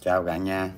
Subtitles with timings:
[0.00, 0.70] chào cả nhà.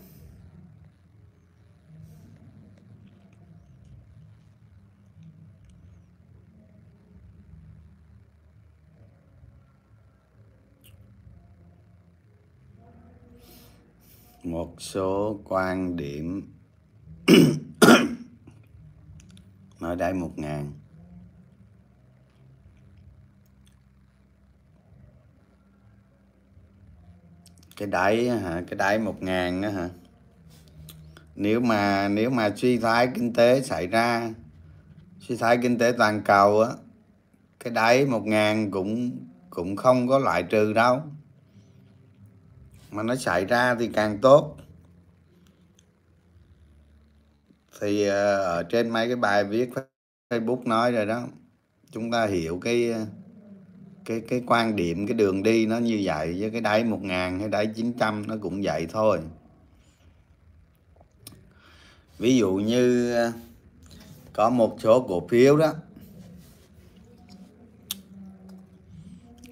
[14.42, 16.52] Một số quan điểm
[19.80, 20.72] ở đây một ngàn.
[27.80, 29.88] Cái đáy hả, cái đáy một ngàn đó hả.
[31.34, 34.30] Nếu mà nếu mà suy thoái kinh tế xảy ra,
[35.20, 36.70] suy thoái kinh tế toàn cầu á,
[37.60, 39.18] cái đáy một ngàn cũng
[39.50, 41.02] cũng không có loại trừ đâu.
[42.90, 44.56] Mà nó xảy ra thì càng tốt.
[47.80, 49.70] Thì ờ, ở trên mấy cái bài viết
[50.30, 51.22] Facebook nói rồi đó,
[51.90, 52.94] chúng ta hiểu cái
[54.10, 57.40] cái cái quan điểm, cái đường đi nó như vậy với cái đáy một ngàn
[57.40, 59.20] hay đáy 900 nó cũng vậy thôi.
[62.18, 63.32] Ví dụ như à,
[64.32, 65.72] có một số cổ phiếu đó,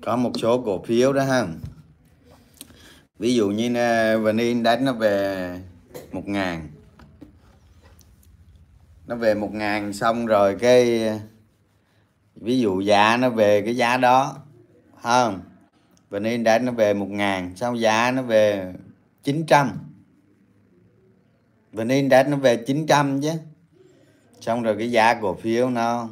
[0.02, 1.46] có một số cổ phiếu đó ha.
[3.18, 5.60] Ví dụ như à, VN Index nó về
[6.12, 6.68] một ngàn.
[9.06, 11.20] Nó về một ngàn xong rồi cái à,
[12.36, 14.36] ví dụ giá nó về cái giá đó
[15.02, 15.40] không.
[16.10, 18.74] Và nên đã nó về một ngàn giá nó về
[19.22, 19.70] 900
[21.72, 23.32] và nên đã nó về 900 chứ.
[24.40, 26.08] Xong rồi cái giá cổ phiếu nó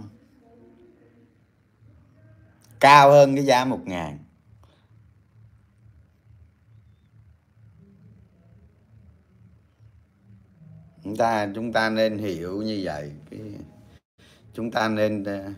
[2.81, 4.19] cao hơn cái giá 1000
[11.05, 13.13] chúng ta chúng ta nên hiểu như vậy.
[13.31, 13.41] Cái
[14.55, 15.51] chúng ta nên ờ,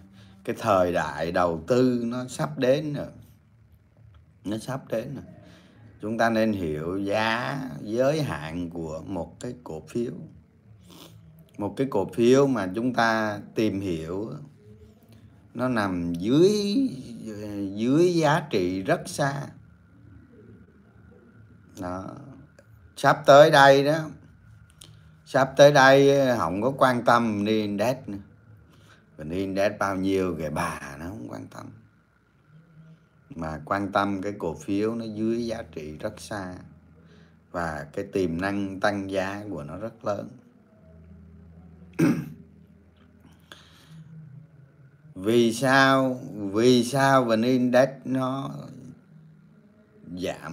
[0.49, 3.07] cái thời đại đầu tư nó sắp đến rồi.
[4.45, 5.25] Nó sắp đến rồi.
[6.03, 10.13] Chúng ta nên hiểu giá giới hạn của một cái cổ phiếu.
[11.59, 14.33] Một cái cổ phiếu mà chúng ta tìm hiểu,
[15.55, 16.51] nó nằm dưới
[17.75, 19.47] dưới giá trị rất xa.
[21.81, 22.05] Đó.
[22.97, 23.99] Sắp tới đây đó.
[25.27, 28.19] Sắp tới đây không có quan tâm đi index nữa
[29.19, 31.67] mình index bao nhiêu về bà nó không quan tâm.
[33.35, 36.55] Mà quan tâm cái cổ phiếu nó dưới giá trị rất xa.
[37.51, 40.29] Và cái tiềm năng tăng giá của nó rất lớn.
[45.15, 46.21] Vì sao
[46.53, 48.51] vì sao vn index nó
[50.17, 50.53] giảm?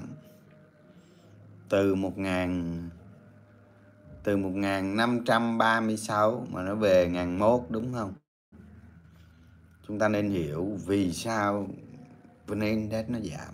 [1.69, 2.81] Từ một ngàn,
[4.23, 8.13] từ 1536 mà nó về ngàn mốt đúng không?
[9.87, 11.67] Chúng ta nên hiểu vì sao
[12.47, 13.53] VN Index nó giảm.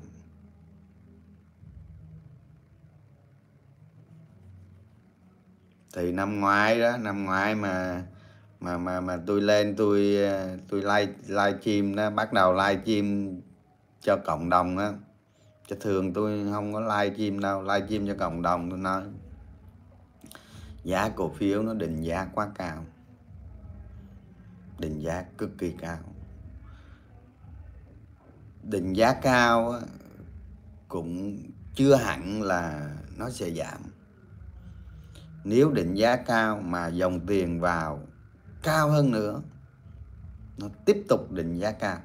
[5.93, 8.03] Thì năm ngoái đó, năm ngoái mà
[8.59, 10.17] mà mà mà tôi lên, tôi
[10.69, 13.39] tôi live live stream đó, bắt đầu live stream
[14.01, 14.93] cho cộng đồng á.
[15.67, 19.03] Chứ thường tôi không có live stream đâu, live stream cho cộng đồng tôi nói,
[20.83, 22.85] giá cổ phiếu nó định giá quá cao.
[24.79, 25.97] Định giá cực kỳ cao
[28.63, 29.81] định giá cao
[30.87, 31.39] cũng
[31.75, 33.81] chưa hẳn là nó sẽ giảm.
[35.43, 38.07] Nếu định giá cao mà dòng tiền vào
[38.63, 39.41] cao hơn nữa,
[40.57, 41.97] nó tiếp tục định giá cao.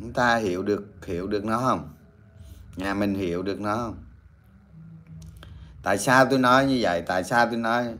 [0.00, 1.94] Chúng ta hiểu được hiểu được nó không?
[2.76, 4.04] Nhà mình hiểu được nó không?
[5.82, 7.02] Tại sao tôi nói như vậy?
[7.06, 7.94] Tại sao tôi nói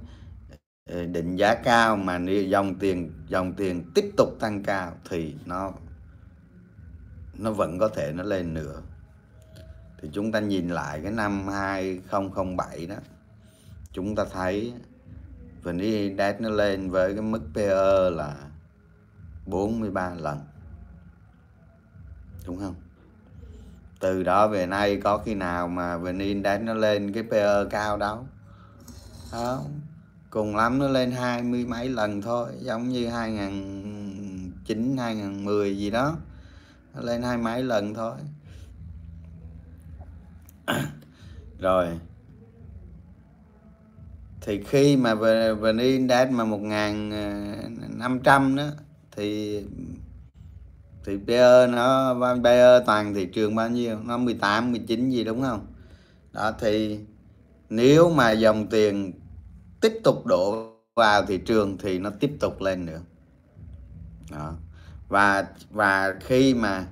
[0.90, 5.72] Ờ, định giá cao mà dòng tiền dòng tiền tiếp tục tăng cao thì nó
[7.34, 8.82] nó vẫn có thể nó lên nữa.
[10.02, 12.96] Thì chúng ta nhìn lại cái năm 2007 đó,
[13.92, 14.74] chúng ta thấy
[15.62, 18.36] VN Index nó lên với cái mức PE là
[19.46, 20.38] 43 lần,
[22.46, 22.74] đúng không?
[24.00, 27.96] Từ đó về nay có khi nào mà VN Index nó lên cái PE cao
[27.96, 28.26] đâu?
[29.30, 29.85] Không
[30.30, 36.16] cùng lắm nó lên hai mươi mấy lần thôi, giống như 2009 2010 gì đó.
[36.94, 38.16] Nó lên hai mấy lần thôi.
[41.60, 41.86] Rồi.
[44.40, 45.14] Thì khi mà
[45.54, 48.66] VN Index mà 1.500 đó,
[49.16, 49.62] thì
[51.04, 52.14] thì PE nó
[52.44, 53.98] PE toàn thị trường bao nhiêu?
[54.04, 55.66] Nó 18 19 gì đúng không?
[56.32, 57.00] Đó, thì
[57.70, 59.12] nếu mà dòng tiền
[59.80, 63.00] tiếp tục đổ vào thị trường thì nó tiếp tục lên nữa.
[64.30, 64.54] Đó.
[65.08, 66.86] Và và khi mà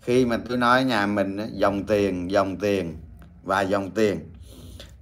[0.00, 2.96] khi mà tôi nói nhà mình dòng tiền dòng tiền
[3.42, 4.30] và dòng tiền,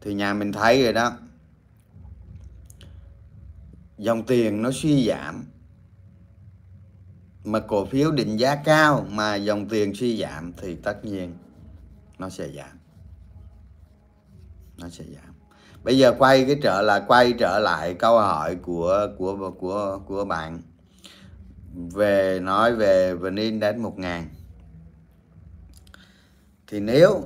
[0.00, 1.16] thì nhà mình thấy rồi đó,
[3.98, 5.44] dòng tiền nó suy giảm.
[7.44, 11.34] Mà cổ phiếu định giá cao mà dòng tiền suy giảm thì tất nhiên
[12.18, 12.78] nó sẽ giảm.
[14.78, 15.23] Nó sẽ giảm
[15.84, 20.24] bây giờ quay cái trở lại quay trở lại câu hỏi của của của của
[20.24, 20.62] bạn.
[21.74, 24.28] Về, nói về vn index một ngàn.
[26.66, 27.24] Thì nếu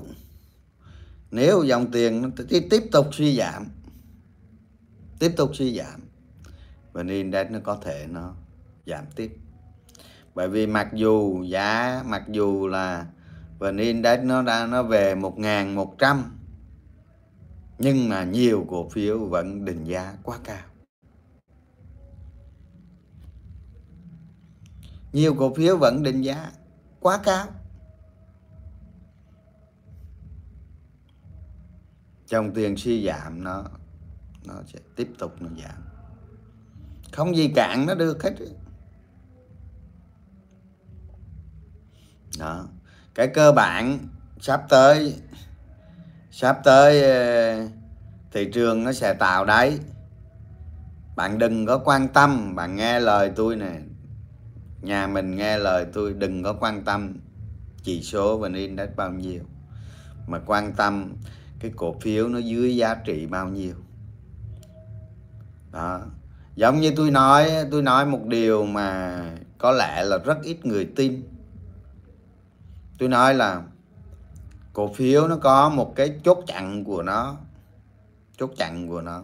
[1.30, 2.28] nếu dòng tiền nó
[2.70, 3.66] tiếp tục suy giảm,
[5.18, 6.00] tiếp tục suy giảm
[6.92, 8.34] và index nó có thể nó
[8.86, 9.36] giảm tiếp.
[10.34, 13.06] Bởi vì mặc dù giá, mặc dù là
[13.58, 16.37] và index nó đã nó về một ngàn một trăm
[17.78, 20.64] nhưng mà nhiều cổ phiếu vẫn định giá quá cao.
[25.12, 26.52] Nhiều cổ phiếu vẫn định giá
[27.00, 27.46] quá cao.
[32.26, 33.64] Dòng tiền suy giảm, nó
[34.44, 35.82] nó sẽ tiếp tục nó giảm.
[37.12, 38.34] Không gì cạn nó được hết.
[42.38, 42.68] Đó.
[43.14, 43.98] Cái cơ bản
[44.40, 45.20] sắp tới
[46.40, 47.68] sắp tới ờ,
[48.32, 49.78] thị trường nó sẽ tạo đáy.
[51.16, 53.80] Bạn đừng có quan tâm, bạn nghe lời tôi nè.
[54.82, 57.16] Nhà mình nghe lời tôi, đừng có quan tâm
[57.82, 59.42] chỉ số và index bao nhiêu.
[60.26, 61.16] Mà quan tâm
[61.60, 63.74] cái cổ phiếu nó dưới giá trị bao nhiêu.
[65.72, 66.00] Đó.
[66.56, 69.20] Giống như tôi nói tôi nói một điều mà
[69.58, 71.22] có lẽ là rất ít người tin.
[72.98, 73.62] Tôi nói là
[74.78, 77.36] cổ phiếu nó có một cái chốt chặn của nó.
[78.36, 79.22] Chốt chặn của nó.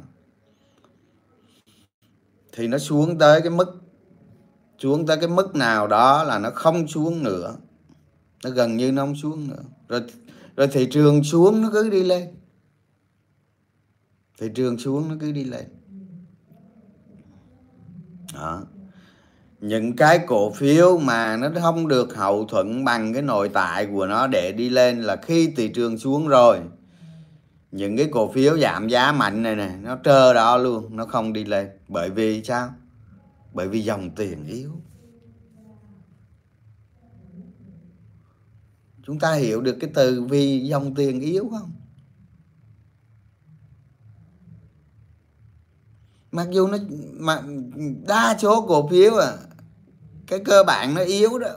[2.52, 3.82] Thì nó xuống tới cái mức,
[4.78, 7.56] xuống tới cái mức nào đó là nó không xuống nữa.
[8.44, 9.62] Nó gần như nó không xuống nữa.
[9.88, 10.02] Rồi
[10.56, 12.34] rồi thị trường xuống nó cứ đi lên.
[14.38, 15.66] Thị trường xuống nó cứ đi lên.
[18.34, 18.62] Đó
[19.64, 24.06] những cái cổ phiếu mà nó không được hậu thuẫn bằng cái nội tại của
[24.06, 26.60] nó để đi lên là khi thị trường xuống rồi.
[27.72, 31.32] Những cái cổ phiếu giảm giá mạnh này này nó trơ đó luôn, nó không
[31.32, 31.68] đi lên.
[31.88, 32.74] Bởi vì sao?
[33.52, 34.70] Bởi vì dòng tiền yếu.
[39.06, 41.72] Chúng ta hiểu được cái từ vì dòng tiền yếu không?
[46.32, 46.78] Mặc dù nó,
[47.12, 47.42] mà
[48.06, 49.32] đa số cổ phiếu à
[50.26, 51.50] cái cơ bản nó yếu đó.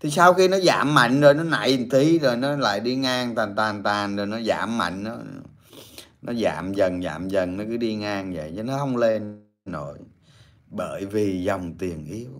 [0.00, 2.96] Thì sau khi nó giảm mạnh rồi, nó nảy một tí rồi nó lại đi
[2.96, 5.16] ngang tàn tàn tàn rồi nó giảm mạnh, nó
[6.22, 9.98] nó giảm dần giảm dần, nó cứ đi ngang vậy chứ nó không lên nổi.
[10.66, 12.30] Bởi vì dòng tiền yếu.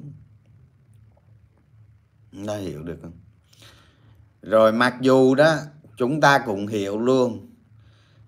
[2.32, 3.20] Nó hiểu được không?
[4.42, 5.56] Rồi mặc dù đó,
[5.96, 7.46] chúng ta cũng hiểu luôn,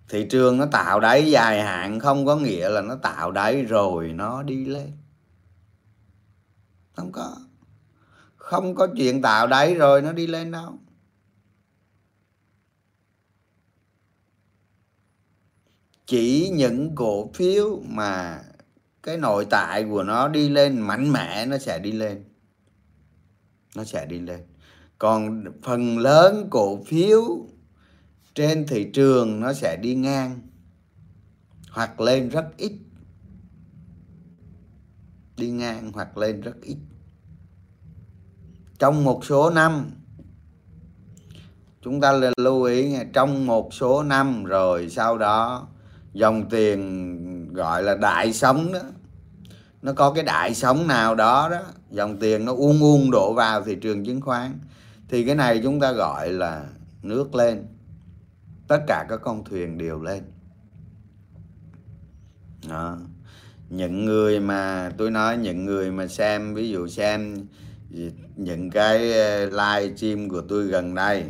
[0.08, 4.12] thị trường nó tạo đáy dài hạn, không có nghĩa là nó tạo đáy rồi
[4.12, 4.92] nó đi lên
[6.92, 7.36] không có.
[8.36, 10.78] Không có chuyện tạo đáy rồi nó đi lên đâu.
[16.06, 18.42] Chỉ những cổ phiếu mà
[19.02, 22.24] cái nội tại của nó đi lên mạnh mẽ nó sẽ đi lên.
[23.76, 24.40] Nó sẽ đi lên.
[24.98, 27.46] Còn phần lớn cổ phiếu
[28.34, 30.40] trên thị trường nó sẽ đi ngang
[31.70, 32.72] hoặc lên rất ít
[35.42, 36.76] đi ngang hoặc lên rất ít.
[38.78, 39.90] Trong một số năm,
[41.82, 45.68] chúng ta lưu ý nha trong một số năm rồi sau đó,
[46.12, 48.80] dòng tiền gọi là đại sống đó,
[49.82, 53.62] nó có cái đại sống nào đó đó, dòng tiền nó uông uông đổ vào
[53.62, 54.58] thị trường chứng khoán,
[55.08, 56.66] thì cái này chúng ta gọi là
[57.02, 57.66] nước lên.
[58.68, 60.22] Tất cả các con thuyền đều lên.
[62.68, 62.98] Đó
[63.72, 67.46] những người mà tôi nói những người mà xem ví dụ xem
[68.36, 71.24] những cái ờ, live stream của tôi gần đây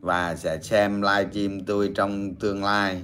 [0.00, 3.02] và sẽ xem live stream tôi trong tương lai.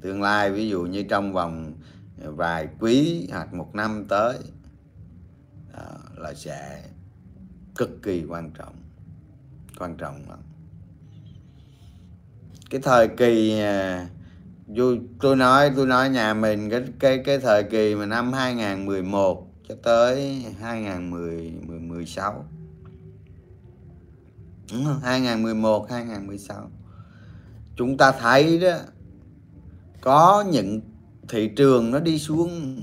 [0.00, 1.72] Tương lai ví dụ như trong vòng
[2.16, 4.38] vài quý hoặc một năm tới
[5.72, 6.82] đó, là sẽ
[7.76, 8.74] cực kỳ quan trọng
[9.78, 10.38] quan trọng lắm.
[12.70, 14.06] Cái thời kỳ ờ,
[14.66, 19.46] vui tôi nói tôi nói nhà mình cái cái cái thời kỳ mà năm 2011
[19.68, 22.44] cho tới 2016
[24.72, 26.70] đúng 2011 2016
[27.76, 28.76] chúng ta thấy đó,
[30.00, 30.80] có những
[31.28, 32.80] thị trường nó đi xuống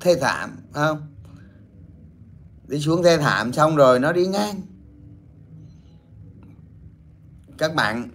[0.00, 1.06] thê thảm không?
[2.68, 4.60] Đi xuống thê thảm xong rồi nó đi ngang.
[7.58, 8.08] Các bạn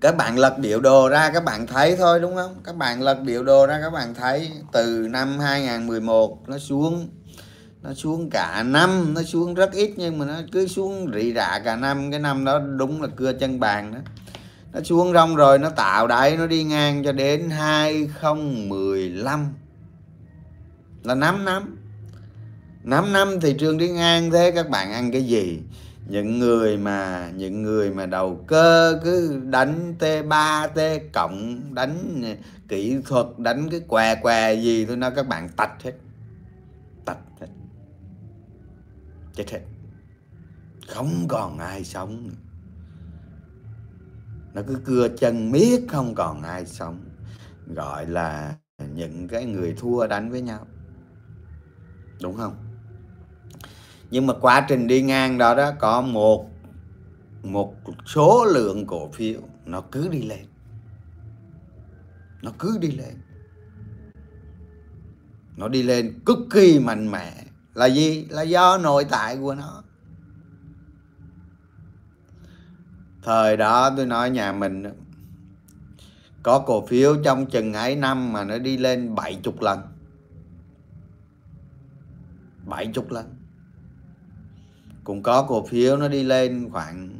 [0.00, 2.56] các bạn lật biểu đồ ra các bạn thấy thôi, đúng không?
[2.64, 7.08] Các bạn lật biểu đồ ra các bạn thấy từ năm 2011 nó xuống
[7.82, 11.58] nó xuống cả năm, nó xuống rất ít nhưng mà nó cứ xuống rỉ rả
[11.64, 12.10] cả năm.
[12.10, 14.00] Cái năm đó đúng là cưa chân bàn đó.
[14.72, 19.54] Nó xuống rong rồi nó tạo đáy, nó đi ngang cho đến 2015
[21.02, 21.78] là 5 năm.
[22.84, 25.60] 5 năm thị trường đi ngang thế, các bạn ăn cái gì?
[26.08, 32.22] Những người mà, những người mà đầu cơ cứ đánh T3 T cộng, đánh
[32.68, 35.92] kỹ thuật, đánh cái què què gì tôi nói các bạn tạch hết.
[37.04, 37.46] Tạch hết.
[39.34, 39.60] Chết hết.
[40.88, 42.30] Không còn ai sống.
[44.54, 47.04] Nó cứ cưa chân miết không còn ai sống.
[47.74, 48.54] Gọi là
[48.94, 50.66] những cái người thua đánh với nhau.
[52.22, 52.65] Đúng không?
[54.10, 56.50] Nhưng mà quá trình đi ngang đó đó, có một
[57.42, 57.74] một
[58.06, 60.46] số lượng cổ phiếu nó cứ đi lên.
[62.42, 63.14] Nó cứ đi lên.
[65.56, 67.44] Nó đi lên cực kỳ mạnh mẽ.
[67.74, 68.26] Là gì?
[68.30, 69.82] Là do nội tại của nó.
[73.22, 74.82] Thời đó tôi nói nhà mình
[76.42, 79.80] có cổ phiếu trong chừng ấy năm mà nó đi lên 70 lần.
[82.66, 83.45] 70 lần
[85.06, 87.10] cũng có cổ phiếu nó đi lên khoảng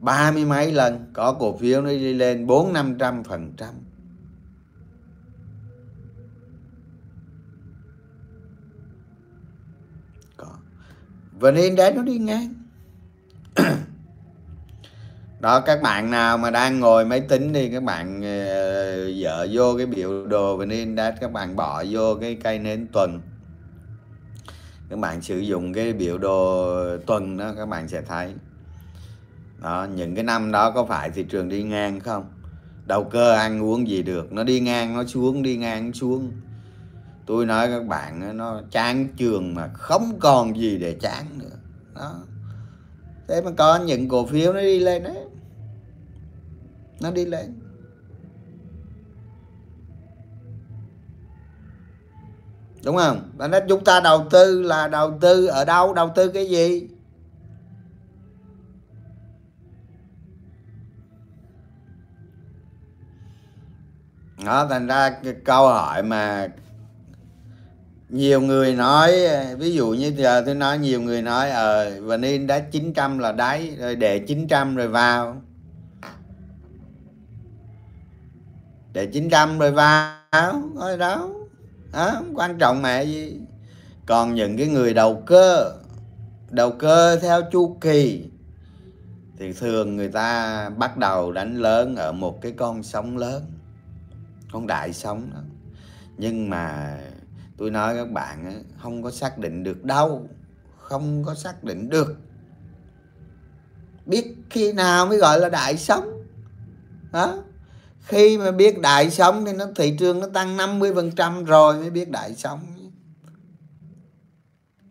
[0.00, 3.74] ba mươi mấy lần, có cổ phiếu nó đi lên bốn năm trăm phần trăm.
[10.36, 10.46] Có.
[11.40, 12.54] Và nên đấy, nó đi ngang.
[15.40, 19.76] Đó, các bạn nào mà đang ngồi máy tính đi các bạn ờ, dở vô
[19.76, 23.20] cái biểu đồ và nên đã các bạn bỏ vô cái cây nến tuần
[24.88, 26.74] các bạn sử dụng cái biểu đồ
[27.06, 28.34] tuần đó, các bạn sẽ thấy.
[29.62, 32.24] Đó, những cái năm đó có phải thị trường đi ngang không?
[32.86, 34.32] Đầu cơ ăn uống gì được?
[34.32, 36.32] Nó đi ngang, nó xuống, đi ngang, xuống.
[37.26, 41.56] Tôi nói các bạn nó chán trường mà không còn gì để chán nữa.
[41.94, 42.14] Đó.
[43.28, 45.18] Thế mà có những cổ phiếu nó đi lên đấy.
[47.00, 47.60] Nó đi lên.
[52.84, 53.30] Đúng không?
[53.36, 55.94] Và nói chúng ta đầu tư là đầu tư ở đâu?
[55.94, 56.88] Đầu tư cái gì?
[64.44, 66.48] Đó thành ra cái câu hỏi mà
[68.08, 69.12] nhiều người nói
[69.58, 73.32] ví dụ như giờ tôi nói nhiều người nói ờ à, Vnin đã 900 là
[73.32, 75.42] đáy rồi để 900 rồi vào.
[78.92, 80.16] Để 900 rồi vào
[80.74, 81.28] thôi đó
[81.94, 83.40] đó, quan trọng mẹ gì?
[84.06, 85.72] Còn những cái người đầu cơ
[86.50, 88.28] đầu cơ theo chu kỳ
[89.38, 93.42] thì thường người ta bắt đầu đánh lớn ở một cái con sóng lớn
[94.52, 95.40] con đại sóng đó.
[96.18, 96.98] Nhưng mà
[97.56, 100.28] tôi nói các bạn không có xác định được đâu
[100.78, 102.16] không có xác định được.
[104.06, 106.22] Biết khi nào mới gọi là đại sóng?
[107.12, 107.42] Đó
[108.04, 112.10] khi mà biết đại sống thì nó, thị trường nó tăng 50% rồi mới biết
[112.10, 112.60] đại sống.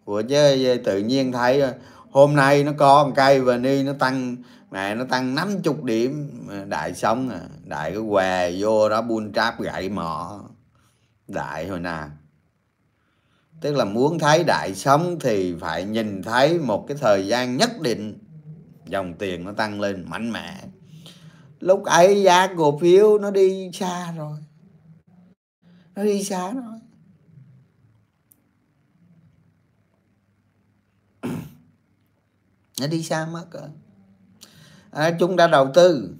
[0.05, 1.74] Của chứ tự nhiên thấy ờ,
[2.12, 4.36] hôm nay nó có một cây và ni nó tăng,
[4.72, 6.29] mẹ nó tăng 50 điểm
[6.70, 7.39] đại sống à.
[7.63, 10.41] Đại cái què vô đó buôn tráp gậy mỏ
[11.27, 12.10] đại hồi nào
[13.63, 17.82] tức là muốn thấy đại sống thì phải nhìn thấy một cái thời gian nhất
[17.82, 18.17] định.
[18.86, 20.62] Dòng tiền nó tăng lên mạnh mẽ
[21.63, 24.38] lúc ấy giá cổ phiếu nó đi xa rồi.
[25.96, 26.79] Nó đi xa rồi.
[32.79, 33.70] Nó đi xa mất rồi.
[34.91, 36.15] À, chúng ta đầu tư.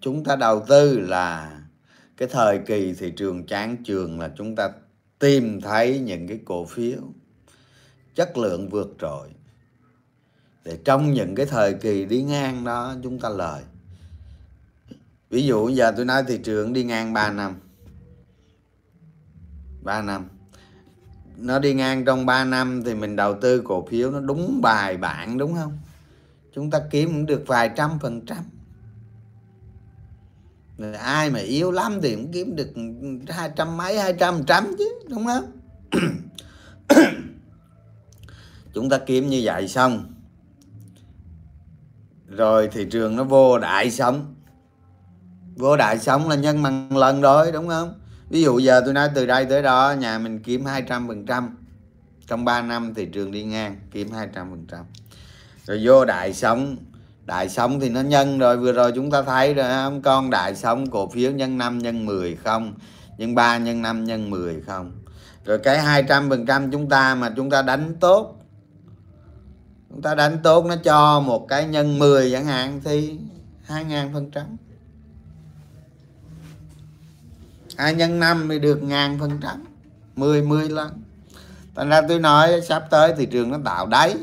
[0.00, 1.60] Chúng ta đầu tư là
[2.16, 4.70] cái thời kỳ thị trường chán trường là chúng ta
[5.18, 7.00] tìm thấy những cái cổ phiếu.
[8.14, 9.28] Chất lượng vượt trội
[10.64, 13.62] để trong những cái thời kỳ đi ngang đó, chúng ta lời.
[15.30, 17.54] Ví dụ giờ tôi nói thị trường đi ngang 3 năm.
[19.82, 20.28] 3 năm.
[21.36, 24.96] Nó đi ngang trong 3 năm thì mình đầu tư cổ phiếu nó đúng bài
[24.96, 25.78] bản, đúng không?
[26.54, 28.38] Chúng ta kiếm được vài trăm phần trăm.
[30.98, 32.72] Ai mà yếu lắm thì cũng kiếm được
[33.28, 35.52] hai trăm mấy, hai trăm trăm chứ, đúng không?
[38.74, 40.13] Chúng ta kiếm như vậy xong
[42.36, 44.34] rồi thị trường nó vô đại sống.
[45.56, 47.94] Vô đại sống là nhân bằng lần rồi, đúng không?
[48.28, 51.56] Ví dụ giờ tôi nói từ đây tới đó, nhà mình kiếm 200 phần trăm.
[52.26, 54.80] Trong 3 năm thị trường đi ngang, kiếm 200 phần trăm.
[55.64, 56.76] Rồi vô đại sống.
[57.26, 60.02] Đại sống thì nó nhân rồi, vừa rồi chúng ta thấy rồi không?
[60.02, 62.74] Con đại sống cổ phiếu nhân 5 nhân 10 không?
[63.18, 64.92] Nhân 3 nhân 5 nhân 10 không?
[65.44, 68.43] Rồi cái 200 phần trăm chúng ta mà chúng ta đánh tốt
[69.94, 73.18] chúng ta đánh tốt, nó cho một cái nhân 10 chẳng hạn, thì
[73.66, 74.56] 2.000 phần trăm.
[77.76, 79.64] Hai nhân 5 thì được ngàn phần trăm
[80.16, 81.02] 10 10 lần.
[81.74, 84.14] Thành ra tôi nói sắp tới thị trường nó tạo đáy.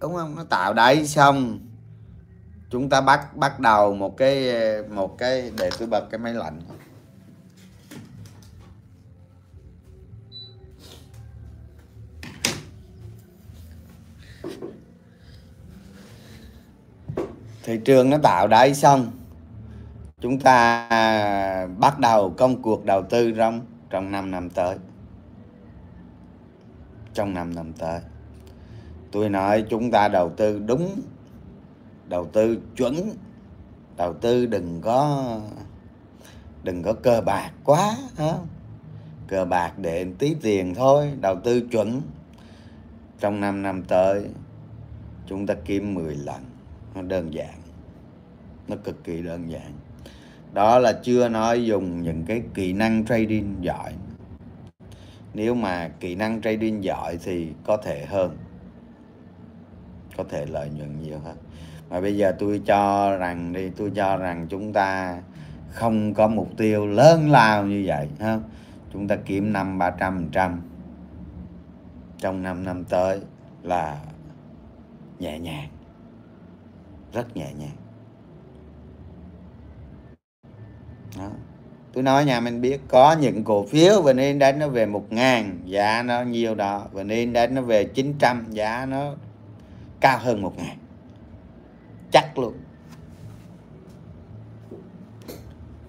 [0.00, 0.36] Đúng không?
[0.36, 1.58] Nó tạo đáy xong,
[2.70, 4.52] chúng ta bắt bắt đầu một cái
[4.90, 6.60] một cái để tôi bật cái máy lạnh.
[17.68, 19.10] Thị trường nó tạo đáy xong
[20.20, 20.88] chúng ta
[21.78, 23.60] bắt đầu công cuộc đầu tư trong
[23.90, 24.76] trong 5 năm tới.
[27.14, 28.00] Trong 5 năm tới.
[29.12, 31.00] Tôi nói chúng ta đầu tư đúng,
[32.08, 33.10] đầu tư chuẩn,
[33.96, 35.26] đầu tư đừng có
[36.62, 38.32] đừng có cờ bạc quá, hả?
[39.26, 42.00] cờ bạc để tí tiền thôi, đầu tư chuẩn.
[43.20, 44.26] Trong 5 năm tới,
[45.26, 46.47] chúng ta kiếm 10 lần
[46.98, 47.54] nó đơn giản.
[48.68, 49.72] Nó cực kỳ đơn giản.
[50.52, 53.92] Đó là chưa nói dùng những cái kỹ năng trading giỏi.
[55.34, 58.36] Nếu mà kỹ năng trading giỏi thì có thể hơn.
[60.16, 61.36] Có thể lợi nhuận nhiều hơn.
[61.90, 65.18] Mà bây giờ tôi cho rằng đi, tôi cho rằng chúng ta
[65.68, 68.38] không có mục tiêu lớn lao như vậy ha
[68.92, 70.62] chúng ta kiếm năm ba trăm trăm
[72.18, 73.20] trong 5 năm tới
[73.62, 74.00] là
[75.18, 75.68] nhẹ nhàng
[77.12, 77.76] rất nhẹ nhàng.
[81.18, 81.30] Đó.
[81.92, 85.12] tôi nói nhà mình biết có những cổ phiếu và nên đánh nó về một
[85.12, 86.86] ngàn, giá nó nhiều đó.
[86.92, 89.14] Và nên đánh nó về 900 giá nó
[90.00, 90.78] cao hơn một ngàn.
[92.12, 92.54] Chắc luôn.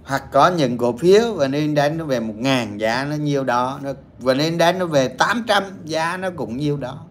[0.03, 3.43] Hoặc có những cổ phiếu và nên đánh nó về một ngàn, giá nó nhiều
[3.43, 3.79] đó.
[3.83, 7.05] Nó và nên đánh nó về 800 giá nó cũng nhiều đó.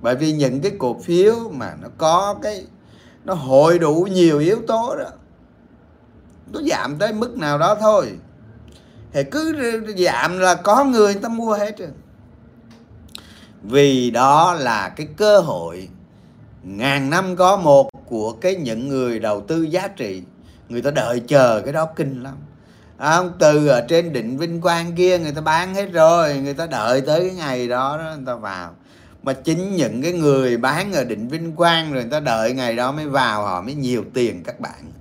[0.00, 2.66] Bởi vì những cái cổ phiếu mà nó có cái
[3.24, 5.10] nó hội đủ nhiều yếu tố đó.
[6.52, 8.18] Nó giảm tới mức nào đó thôi.
[9.12, 9.54] Thì cứ
[9.98, 11.88] giảm là có người, người ta mua hết rồi.
[13.62, 15.88] Vì đó là cái cơ hội.
[16.62, 20.22] Ngàn năm có một của cái những người đầu tư giá trị.
[20.68, 22.34] Người ta đợi chờ cái đó kinh lắm.
[22.98, 26.34] À, từ ở trên định vinh quang kia người ta bán hết rồi.
[26.34, 28.74] Người ta đợi tới cái ngày đó, đó người ta vào
[29.24, 32.76] mà chính những cái người bán ở định vinh quang rồi người ta đợi ngày
[32.76, 34.92] đó mới vào, họ mới nhiều tiền các bạn.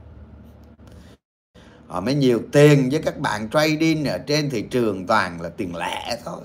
[1.88, 5.76] Họ mới nhiều tiền với các bạn trading ở trên thị trường toàn là tiền
[5.76, 6.42] lẻ thôi.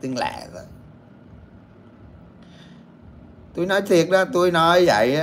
[0.00, 0.62] Tiền lẻ thôi.
[3.54, 5.18] Tôi nói thiệt đó, tôi nói vậy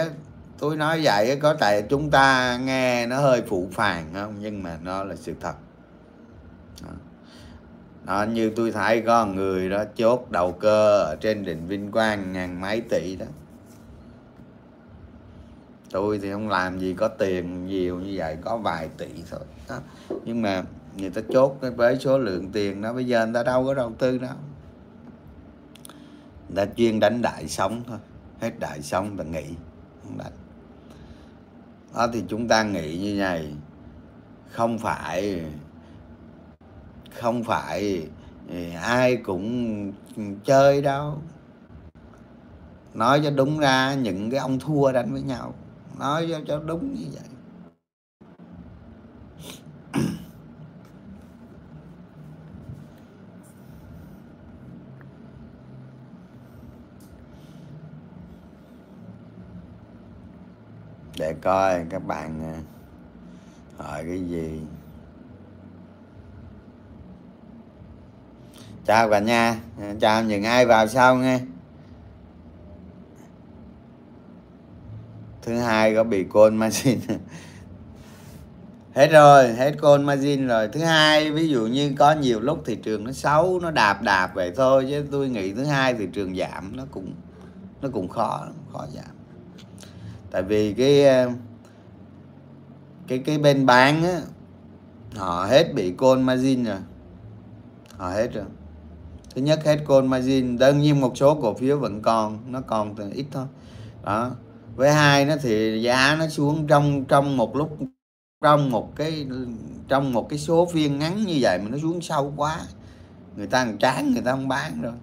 [0.59, 4.35] tôi nói vậy có thể chúng ta nghe nó hơi phụ phàng không?
[4.39, 5.53] Nhưng mà nó là sự thật.
[8.05, 12.33] Đó, như tôi thấy có người đó chốt đầu cơ ở trên đỉnh Vinh Quang
[12.33, 13.25] ngàn mấy tỷ đó.
[15.91, 19.39] Tôi thì không làm gì có tiền nhiều như vậy có vài tỷ thôi.
[19.69, 19.79] Đó.
[20.25, 20.63] nhưng mà
[20.97, 23.91] người ta chốt với số lượng tiền đó bây giờ người ta đâu có đầu
[23.97, 24.35] tư đâu.
[26.49, 27.97] Người ta chuyên đánh đại sống thôi
[28.41, 29.45] hết đại sống ta nghỉ
[30.03, 30.31] không đánh.
[31.95, 33.53] Đó thì chúng ta nghĩ như này
[34.49, 35.41] không phải
[37.13, 38.07] không phải
[38.81, 39.91] ai cũng
[40.45, 41.17] chơi đâu.
[42.93, 45.53] Nói cho đúng ra những cái ông thua đánh với nhau
[45.99, 47.23] nói cho, cho đúng như vậy.
[61.17, 62.53] Để coi các bạn
[63.77, 64.61] ờ, hỏi cái gì.
[68.85, 69.59] Chào cả nhà.
[69.81, 71.39] À, chào những ai vào sau nghe.
[75.41, 76.99] Thứ hai có bị côn margin.
[78.95, 80.67] Hết rồi, hết côn margin rồi.
[80.67, 84.31] Thứ hai, ví dụ như có nhiều lúc thị trường nó xấu, nó đạp đạp
[84.35, 87.13] vậy thôi, chứ tôi nghĩ thứ hai thị trường giảm, nó cũng
[87.81, 89.15] nó cũng khó khó giảm.
[90.31, 91.29] Tại vì cái ờ,
[93.07, 94.21] cái cái bên bán á,
[95.15, 96.79] họ hết bị côn margin rồi.
[97.97, 98.45] Họ hết rồi
[99.35, 100.57] thứ nhất hết call margin.
[100.57, 103.45] Đương nhiên một số cổ phiếu vẫn còn nó còn từ ít thôi.
[104.03, 104.31] Đó.
[104.75, 107.77] Với hai nó thì giá nó xuống trong trong một lúc
[108.41, 109.27] trong một cái
[109.87, 112.59] trong một cái số phiên ngắn như vậy mà nó xuống sâu quá.
[113.37, 114.93] Người ta chán người ta không bán rồi.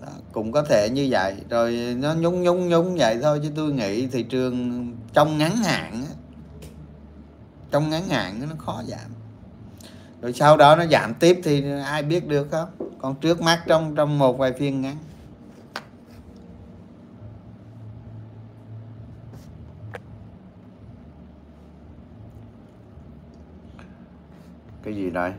[0.00, 1.36] Đó, cũng có thể như vậy.
[1.50, 6.04] Rồi nó nhúng nhúng nhúng vậy thôi chứ tôi nghĩ thị trường trong ngắn hạn
[7.70, 9.10] trong ngắn hạn nó khó giảm
[10.22, 12.68] rồi sau đó nó giảm tiếp thì ai biết được không?
[12.98, 14.96] Còn trước mắt trong trong một vài phiên ngắn.
[24.82, 25.32] Cái gì đây?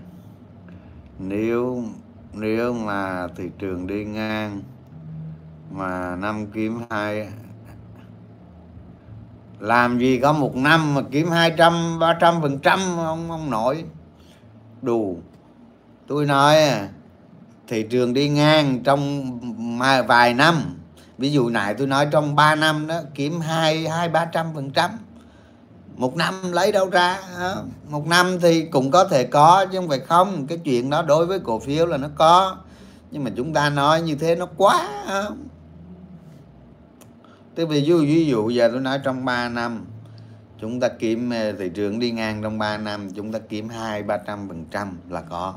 [1.20, 1.84] Nếu
[2.34, 4.62] nếu mà thị trường đi ngang
[5.72, 7.30] mà năm kiếm hai,
[9.60, 13.50] làm gì có một năm mà kiếm hai trăm, ba trăm phần trăm ông ông
[13.50, 13.86] nội
[14.82, 15.18] đủ
[16.08, 16.58] tôi nói,
[17.68, 19.30] thị trường đi ngang trong
[20.08, 20.76] vài năm.
[21.18, 24.72] Ví dụ này tôi nói trong 3 năm đó, kiếm hai hai, ba trăm phần
[24.72, 24.92] trăm.
[25.96, 27.20] Một năm lấy đâu ra
[27.90, 30.48] một năm thì cũng có thể có, chứ không phải không.
[30.48, 32.58] Cái chuyện đó đối với cổ phiếu là nó có.
[33.12, 34.88] Nhưng mà chúng ta nói như thế nó quá
[37.56, 39.86] tức ví dụ ví dụ giờ tôi nói trong 3 năm
[40.62, 44.04] chúng ta kiếm ờ, thị trường đi ngang trong 3 năm, chúng ta kiếm hai,
[44.04, 45.54] ba trăm phần trăm là có.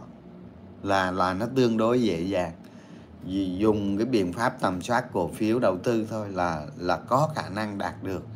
[0.83, 2.53] Là là nó tương đối dễ dàng.
[3.25, 7.29] Vì dùng cái biện pháp tầm soát cổ phiếu đầu tư thôi là là có
[7.35, 8.27] khả năng đạt được.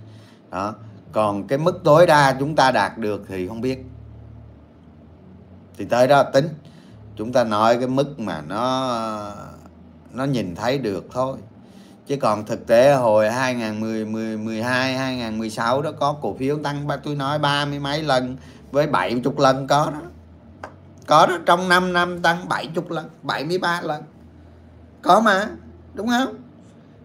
[0.50, 0.74] Đó.
[1.12, 3.78] Còn cái mức tối đa chúng ta đạt được thì không biết.
[5.78, 6.48] Thì tới đó tính.
[7.16, 8.90] Chúng ta nói cái mức mà nó
[10.12, 11.38] nó nhìn thấy được thôi
[12.06, 17.38] chứ còn thực tế hồi 2012 2016 đó có cổ phiếu tăng ba tôi nói
[17.38, 18.36] ba mươi mấy lần
[18.72, 20.00] với 70 lần có đó.
[21.06, 24.02] Có đó trong 5 năm tăng 70 lần 73 lần.
[25.02, 25.48] Có mà
[25.94, 26.34] đúng không?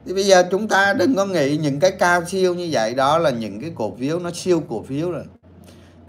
[0.06, 3.18] Thì bây giờ chúng ta đừng có nghĩ những cái cao siêu như vậy đó
[3.18, 5.24] là những cái cổ phiếu nó siêu cổ phiếu rồi.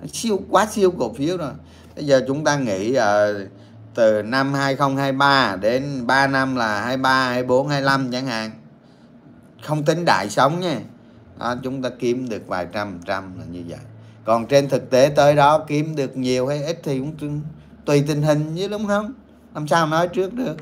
[0.00, 1.52] Nó siêu quá siêu cổ phiếu rồi.
[1.96, 3.48] Bây giờ chúng ta nghĩ uh,
[3.94, 8.50] từ năm 2023 đến 3 năm là 23 24 25 chẳng hạn
[9.62, 10.80] không tính đại sống nha.
[11.38, 13.78] Đó, chúng ta kiếm được vài trăm trăm là như vậy.
[14.24, 17.40] Còn trên thực tế tới đó kiếm được nhiều hay ít thì cũng
[17.84, 19.12] tùy tình hình chứ đúng không?
[19.54, 20.56] Làm sao nói trước được?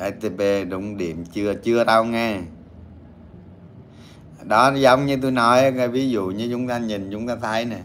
[0.00, 2.40] ATP đúng điểm chưa chưa đâu nghe.
[4.44, 7.64] Đó, giống như tôi nói, cái ví dụ như chúng ta nhìn, chúng ta thấy
[7.64, 7.78] nè,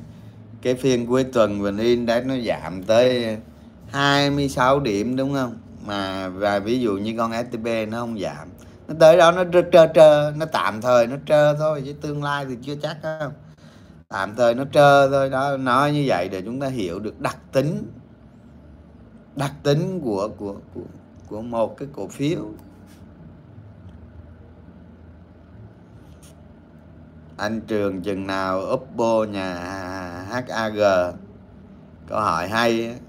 [0.61, 3.37] cái phiên cuối tuần vn index nó giảm tới
[3.89, 5.57] 26 điểm, đúng không?
[5.85, 8.47] Mà, và ví dụ như con STP nó không giảm.
[8.87, 12.23] Nó tới đó nó trơ trơ trơ, nó tạm thời nó trơ thôi, chứ tương
[12.23, 13.33] lai thì chưa chắc không
[14.09, 15.29] tạm thời nó trơ thôi.
[15.29, 17.83] Đó, nói như vậy để chúng ta hiểu được đặc tính
[19.35, 20.81] đặc tính của của của
[21.27, 22.45] của một cái cổ phiếu.
[27.37, 29.53] Anh trường chừng nào Oppo nhà
[30.29, 30.77] HAG
[32.07, 32.99] câu hỏi hay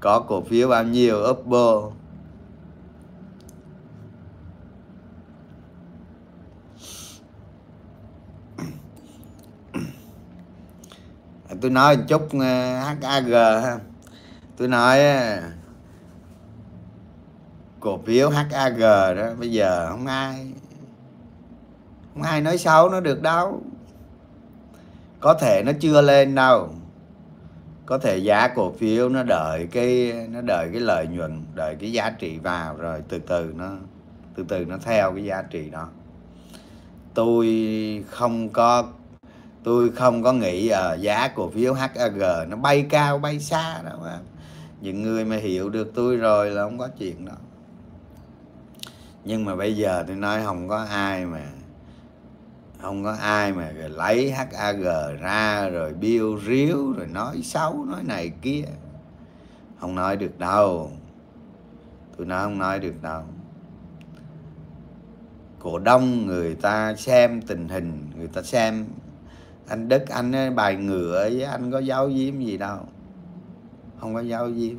[0.00, 1.90] có cổ phiếu bao nhiêu Oppo?
[11.60, 13.78] Tôi nói một chút ờ, HAG ha.
[14.56, 14.98] Tôi nói
[17.86, 18.80] cổ phiếu HAG
[19.16, 19.34] đó.
[19.38, 20.46] Bây giờ không ai
[22.14, 23.62] không ai nói xấu nó được đâu.
[25.20, 26.68] Có thể nó chưa lên đâu.
[27.86, 31.92] Có thể giá cổ phiếu nó đợi cái nó đợi cái lợi nhuận đợi cái
[31.92, 33.70] giá trị vào rồi từ từ nó
[34.34, 35.88] từ từ nó theo cái giá trị đó.
[37.14, 37.46] Tôi
[38.10, 38.84] không có
[39.64, 42.18] tôi không có nghĩ uh, giá cổ phiếu HAG
[42.48, 44.18] nó bay cao bay xa đâu mà
[44.80, 47.32] những người mà hiểu được tôi rồi là không có chuyện đó
[49.26, 51.46] nhưng mà bây giờ tôi nói không có ai mà,
[52.80, 54.82] không có ai mà lấy HAG
[55.20, 58.64] ra rồi biêu ríu rồi nói xấu, nói này kia.
[59.80, 60.90] Không nói được đâu.
[62.16, 63.22] Tôi nói không nói được đâu.
[65.58, 68.84] Cổ đông người ta xem tình hình, người ta xem
[69.68, 72.78] anh đức, anh bài ngựa với anh có giáo diếm gì đâu.
[74.00, 74.76] Không có giáo diếm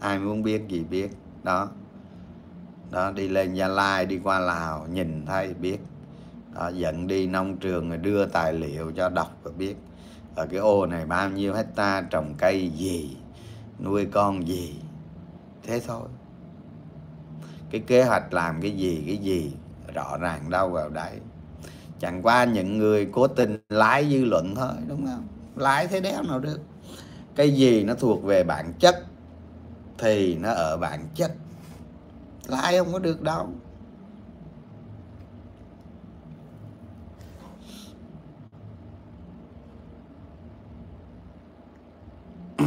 [0.00, 1.10] ai muốn biết gì biết.
[1.42, 1.68] Đó
[2.90, 5.78] đó đi lên gia lai đi qua lào nhìn thấy biết.
[6.54, 9.76] Đó, dẫn đi nông trường rồi đưa tài liệu cho đọc và biết.
[10.34, 13.16] Ở cái ô này bao nhiêu hecta trồng cây gì
[13.84, 14.74] nuôi con gì.
[15.62, 16.08] Thế thôi.
[17.70, 19.52] Cái kế hoạch làm cái gì cái gì
[19.94, 21.12] rõ ràng đâu vào đấy.
[22.00, 25.26] Chẳng qua những người cố tình lái dư luận thôi đúng không?
[25.56, 26.60] Lái thế đéo nào được.
[27.34, 29.04] Cái gì nó thuộc về bản chất
[29.98, 31.32] thì nó ở bản chất
[32.48, 33.48] lại không có được đâu.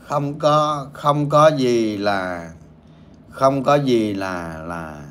[0.00, 2.52] Không có không có gì là,
[3.30, 5.02] không có gì là là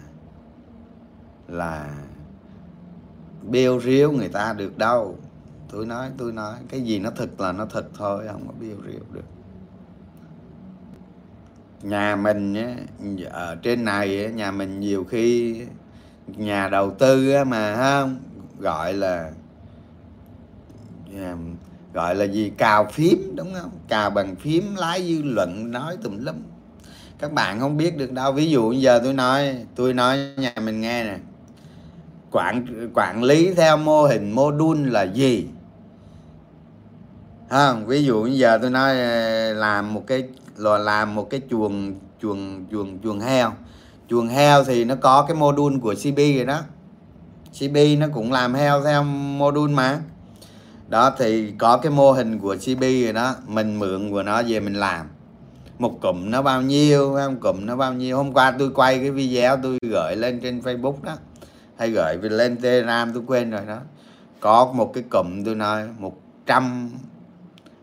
[1.47, 1.89] là
[3.49, 5.17] bêu riếu người ta được đâu
[5.71, 8.77] tôi nói tôi nói, cái gì nó thật là nó thật thôi, không có biêu
[8.83, 9.25] rượu được.
[11.81, 12.55] Nhà mình
[13.29, 15.55] ở trên này nhà mình nhiều khi
[16.27, 18.19] nhà đầu tư mà không?
[18.59, 19.31] Gọi là
[21.93, 22.51] gọi là gì?
[22.57, 23.71] Cào phím, đúng không?
[23.87, 26.35] Cào bằng phím, lái dư luận, nói tùm lum.
[27.19, 28.31] Các bạn không biết được đâu.
[28.31, 31.17] Ví dụ giờ tôi nói tôi nói nhà mình nghe nè.
[32.31, 35.47] Quản quản lý theo mô hình, mô đun là gì?
[37.49, 40.23] Không ví dụ như giờ tôi nói ờ, làm một cái
[40.57, 43.53] là làm một cái chuồng chuồng chuồng chuồng heo.
[44.07, 46.61] Chuồng heo thì nó có cái mô đun của CB rồi đó.
[47.59, 49.99] CB nó cũng làm heo theo mô đun mà.
[50.87, 53.35] Đó, thì có cái mô hình của CB rồi đó.
[53.47, 55.05] Mình mượn của nó về mình làm.
[55.79, 57.39] Một cụm nó bao nhiêu không?
[57.39, 58.17] Cụm nó bao nhiêu?
[58.17, 61.17] Hôm qua tôi quay cái video tôi gửi lên trên Facebook đó.
[61.77, 63.77] Hay gửi lên Telegram, tôi quên rồi đó.
[64.39, 66.13] Có một cái cụm tôi nói, một
[66.45, 66.89] trăm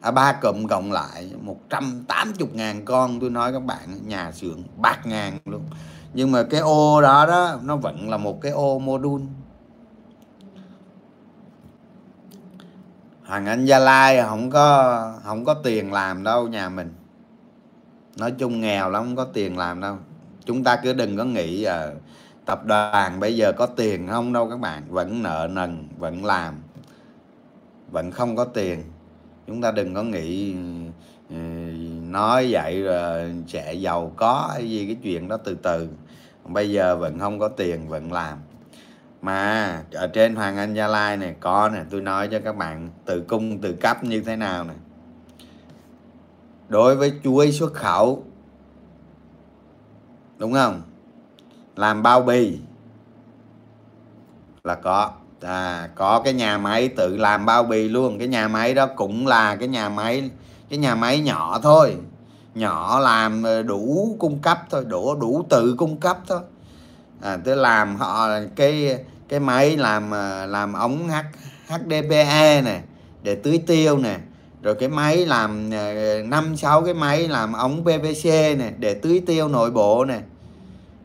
[0.07, 3.21] à, ba cụm cộng lại 180 ngàn con.
[3.21, 5.63] Tôi nói các bạn nhà xưởng bạc ngàn luôn.
[6.15, 9.25] Nhưng mà cái ô đó đó nó vẫn là một cái ô module.
[13.25, 16.95] Hoàng Anh Gia Lai không có không có tiền làm đâu nhà mình.
[18.17, 19.97] Nói chung nghèo lắm không có tiền làm đâu.
[20.45, 21.87] Chúng ta cứ đừng có nghĩ à,
[22.45, 24.83] tập đoàn bây giờ có tiền không đâu các bạn.
[24.89, 26.55] Vẫn nợ nần vẫn làm
[27.91, 28.83] vẫn không có tiền
[29.47, 30.55] chúng ta đừng có nghĩ
[31.31, 31.37] ừ,
[32.03, 35.89] nói vậy là sẽ giàu có hay gì, cái chuyện đó từ từ.
[36.45, 38.39] Bây giờ vẫn không có tiền, vẫn làm.
[39.23, 42.91] Mà ở trên Hoàng Anh Gia Lai này có nè, tôi nói cho các bạn
[43.05, 44.75] từ cung, từ cấp như thế nào nè.
[46.69, 48.25] Đối với chuối xuất khẩu,
[50.39, 50.83] đúng không?
[51.77, 52.59] Làm bao bì
[54.65, 55.13] là có
[55.47, 58.19] à, có cái nhà máy tự làm bao bì luôn.
[58.19, 60.31] Cái nhà máy đó cũng là cái nhà máy
[60.71, 61.97] cái nhà máy nhỏ thôi.
[62.55, 66.41] Nhỏ làm ờ, đủ cung cấp thôi đủ đủ tự cung cấp thôi.
[67.23, 71.15] À, tôi làm họ cái cái máy làm ờ, làm ống H,
[71.69, 72.81] HDPE nè
[73.23, 74.19] để tưới tiêu nè.
[74.63, 78.25] Rồi cái máy làm ờ, năm sáu cái máy làm ống PVC
[78.59, 80.21] nè để tưới tiêu nội bộ nè.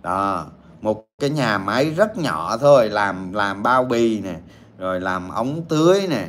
[0.02, 0.46] Đó
[0.82, 4.36] một cái nhà máy rất nhỏ thôi làm làm bao bì nè
[4.78, 6.28] rồi làm ống tưới nè.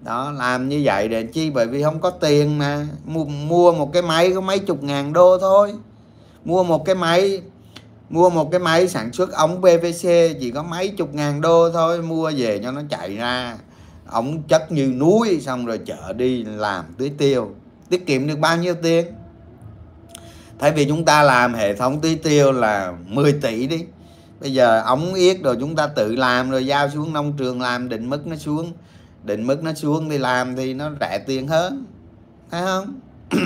[0.00, 1.50] Đó làm như vậy để chi?
[1.50, 2.86] Bởi vì không có tiền mà.
[3.04, 5.74] Mua, mua một cái máy có mấy chục ngàn đô thôi.
[6.44, 7.42] Mua một cái máy
[8.10, 10.08] mua một cái máy sản xuất ống PVC
[10.40, 13.56] chỉ có mấy chục ngàn đô thôi mua về cho nó chạy ra.
[14.06, 17.50] Ống chất như núi xong rồi chở đi làm tưới tiêu.
[17.88, 19.06] Tiết kiệm được bao nhiêu tiền?
[20.60, 23.84] Thay vì chúng ta làm hệ thống tưới tiêu là 10 tỷ đi.
[24.40, 27.88] Bây giờ ống yết rồi chúng ta tự làm rồi giao xuống nông trường làm,
[27.88, 28.72] định mức nó xuống.
[29.24, 31.84] Định mức nó xuống thì làm thì nó rẻ tiền hơn.
[32.50, 33.00] Thấy không?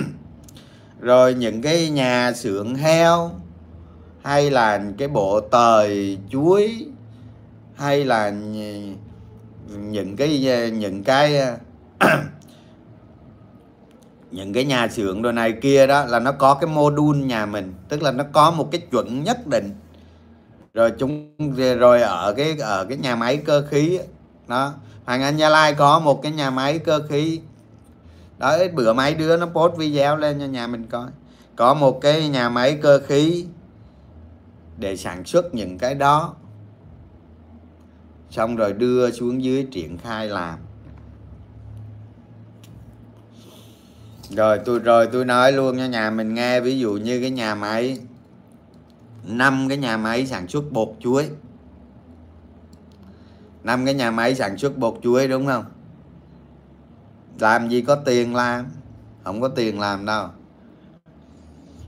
[1.01, 3.31] Rồi những cái nhà xưởng heo,
[4.23, 6.87] hay là cái bộ tời chuối,
[7.75, 8.33] hay là
[9.79, 11.57] những cái những cái à,
[14.35, 17.75] những cái nhà xưởng đồ này kia đó là nó có cái module nhà mình,
[17.89, 19.71] tức là nó có một cái chuẩn nhất định.
[20.75, 21.35] Rồi chúng,
[21.79, 23.99] rồi ở cái ở cái nhà máy cơ khí
[24.49, 24.73] đó.
[25.05, 27.41] Hoàng Anh Gia Lai có một cái nhà máy cơ khí.
[28.39, 31.07] Đó bữa mấy đứa nó post video lên cho nhà mình coi.
[31.57, 33.47] Có một cái nhà máy cơ khí
[34.79, 36.35] để sản xuất những cái đó.
[38.31, 40.59] Xong rồi đưa xuống dưới triển khai làm.
[44.31, 47.55] Rồi, tôi rồi tôi nói luôn cho nhà mình nghe, ví dụ như cái nhà
[47.55, 47.99] máy
[49.25, 51.29] năm cái nhà máy sản xuất bột chuối.
[53.65, 55.65] Năm cái nhà máy sản xuất bột chuối, đúng không?
[57.39, 58.67] Làm gì có tiền làm,
[59.25, 60.29] không có tiền làm đâu.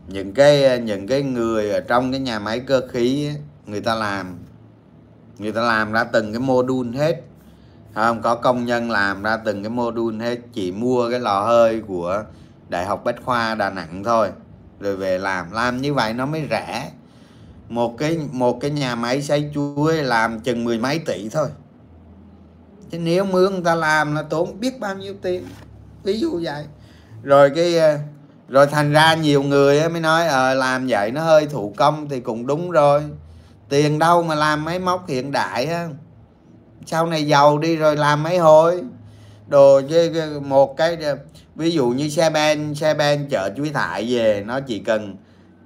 [0.09, 3.31] Những cái những cái người ở trong cái nhà máy cơ khí
[3.66, 4.38] người ta làm,
[5.38, 7.22] người ta làm ra từng cái module hết
[8.05, 11.83] không, có công nhân làm ra từng cái module hết, chỉ mua cái lò hơi
[11.89, 12.25] của
[12.69, 14.29] đại học bách khoa đà nẵng thôi,
[14.81, 15.53] rồi về làm.
[15.53, 16.91] Làm như vậy nó mới rẻ.
[17.69, 21.49] Một cái một cái nhà máy xây chuối làm chừng mười mấy tỷ thôi.
[22.91, 25.47] Chứ nếu mướn người ta làm nó tốn biết bao nhiêu tiền,
[26.03, 26.65] ví dụ vậy.
[27.23, 27.99] Rồi cái ờ,
[28.49, 32.21] rồi thành ra nhiều người mới nói ờ làm vậy nó hơi thủ công thì
[32.21, 33.03] cũng đúng rồi.
[33.69, 35.89] Tiền đâu mà làm máy móc hiện đại á
[36.87, 38.83] sau này giàu đi rồi làm mấy hồi?
[39.46, 40.99] Đồ với một cái
[41.55, 45.16] ví dụ như xe ben xe ben chở chuối thải về nó chỉ cần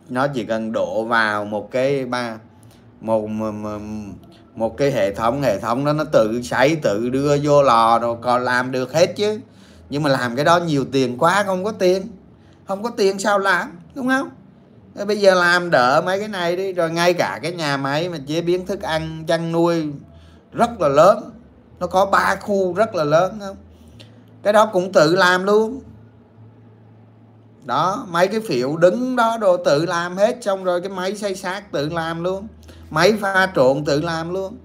[0.09, 2.39] nó chỉ cần đổ vào một cái ba
[3.01, 3.81] một, một,
[4.55, 8.17] một cái hệ thống hệ thống đó nó tự sấy tự đưa vô lò rồi
[8.23, 9.41] còn làm được hết chứ.
[9.91, 12.03] Nhưng mà làm cái đó nhiều tiền quá không có tiền.
[12.67, 14.31] Không có tiền sao làm đúng không?
[15.07, 18.19] Bây giờ làm đỡ mấy cái này đi rồi ngay cả cái nhà máy mà
[18.27, 19.87] chế biến thức ăn chăn nuôi
[20.53, 21.31] rất là lớn.
[21.81, 23.57] Nó có ba khu rất là lớn không
[24.43, 25.81] cái đó cũng tự làm luôn.
[27.65, 31.35] Đó, mấy cái phiệu đứng đó đồ tự làm hết, xong rồi cái máy xây
[31.35, 32.47] sát tự làm luôn.
[32.91, 34.57] Máy pha trộn tự làm luôn.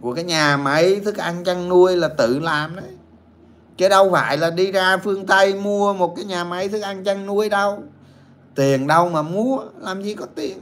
[0.00, 2.90] Của cái nhà máy thức ăn chăn nuôi là tự làm đấy.
[3.76, 7.04] Chứ đâu phải là đi ra phương tây mua một cái nhà máy thức ăn
[7.04, 7.82] chăn nuôi đâu.
[8.54, 10.58] Tiền đâu mà mua, làm gì có tiền.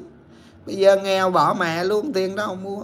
[0.67, 2.83] Bây giờ nghèo bỏ mẹ luôn, tiền đâu mua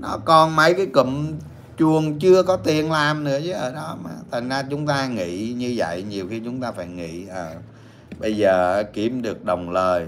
[0.00, 1.32] nó còn mấy cái cụm
[1.76, 4.10] chuồng chưa có tiền làm nữa chứ ở đó mà.
[4.30, 7.54] Thành ra chúng ta nghĩ như vậy nhiều khi chúng ta phải nghĩ à,
[8.18, 10.06] bây giờ kiếm được đồng lời.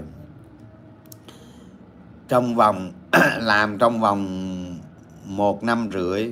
[2.27, 2.91] Trong vòng
[3.37, 4.79] làm trong vòng
[5.25, 6.31] một năm rưỡi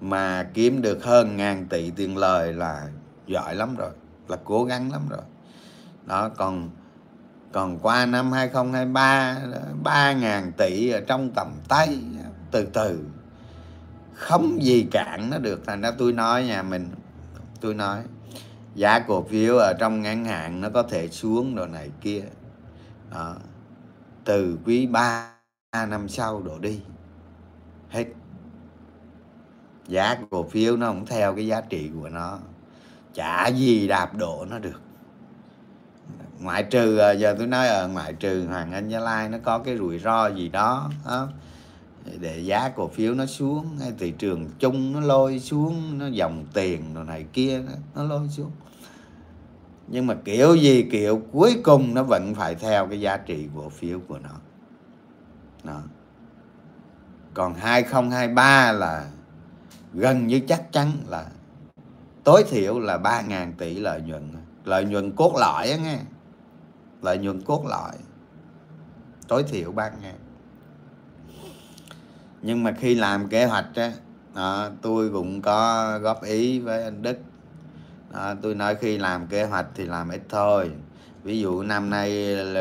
[0.00, 2.88] mà kiếm được hơn ngàn tỷ tiền lời là
[3.26, 3.90] giỏi lắm rồi
[4.28, 5.22] là cố gắng lắm rồi.
[6.06, 6.70] Đó còn
[7.52, 9.38] còn qua năm 2023
[9.82, 11.98] ba ngàn tỷ ở trong tầm tay
[12.54, 13.04] từ từ.
[14.14, 16.88] Không gì cản nó được thành ra tôi nói nhà mình
[17.60, 18.02] tôi nói
[18.74, 22.22] giá cổ phiếu ở trong ngắn hạn nó có thể xuống đồ này kia.
[23.10, 23.34] Đó.
[24.24, 25.30] từ quý 3
[25.72, 26.80] năm sau đổ đi.
[27.90, 28.06] Hết.
[29.88, 32.38] Giá cổ phiếu nó không theo cái giá trị của nó.
[33.14, 34.80] Chả gì đạp đổ nó được.
[36.40, 39.58] Ngoại trừ à, giờ tôi nói ở ngoại trừ hoàng anh gia lai nó có
[39.58, 41.28] cái rủi ro gì đó, đó
[42.20, 46.44] để giá cổ phiếu nó xuống, hay thị trường chung nó lôi xuống, nó dòng
[46.54, 47.62] tiền rồi này kia,
[47.94, 48.50] nó lôi xuống.
[49.88, 53.68] Nhưng mà kiểu gì, kiểu cuối cùng nó vẫn phải theo cái giá trị cổ
[53.68, 54.30] phiếu của nó.
[55.64, 55.80] Đó.
[57.34, 59.10] còn 2023 là
[59.92, 61.26] gần như chắc chắn là
[62.24, 64.30] tối thiểu là 3.000 tỷ lợi nhuận.
[64.64, 65.98] Lợi nhuận cốt lõi á nghe.
[67.02, 67.92] Lợi nhuận cốt lõi.
[69.28, 70.23] Tối thiểu 3 ngàn
[72.44, 73.92] nhưng mà khi làm kế hoạch á
[74.34, 77.18] đó, tôi cũng có góp ý với anh Đức.
[78.12, 80.70] Đó, tôi nói khi làm kế hoạch thì làm ít thôi.
[81.22, 82.10] Ví dụ năm nay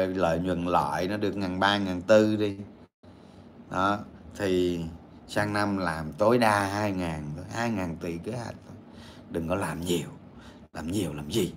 [0.06, 2.58] lợi nhuận lợi nó được ngàn ba ngàn tư đi.
[3.72, 4.00] Đó
[4.38, 4.82] thì
[5.28, 8.56] sang năm làm tối đa hai ngàn hai ngàn tỷ kế hoạch
[9.30, 10.08] đừng có làm nhiều.
[10.74, 11.54] Làm nhiều làm gì?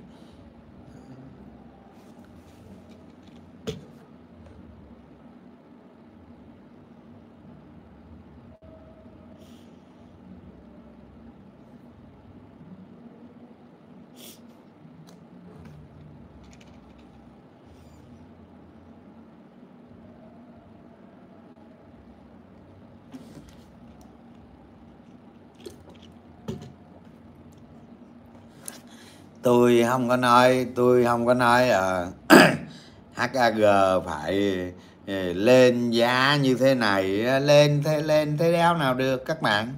[29.66, 32.14] Tôi không có nói tôi không có nói uh,
[33.14, 33.60] HAG
[34.06, 34.58] phải
[35.06, 39.42] ờ, lên giá như thế này ờ, lên thế lên thế đéo nào được các
[39.42, 39.74] bạn.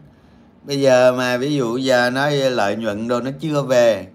[0.63, 4.07] Bây giờ mà ví dụ giờ nói lợi nhuận đồ nó chưa về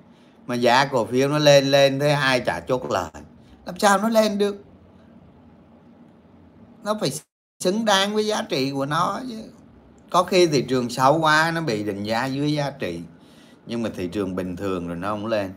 [0.48, 3.12] mà giá cổ phiếu nó lên lên thế ai trả chốt lời?
[3.66, 4.64] Làm sao nó lên được?
[6.84, 7.12] Nó phải
[7.60, 9.44] xứng đáng với giá trị của nó chứ.
[10.10, 13.00] Có khi thị trường xấu quá nó bị định giá dưới giá trị.
[13.66, 15.52] Nhưng mà thị trường bình thường rồi nó không lên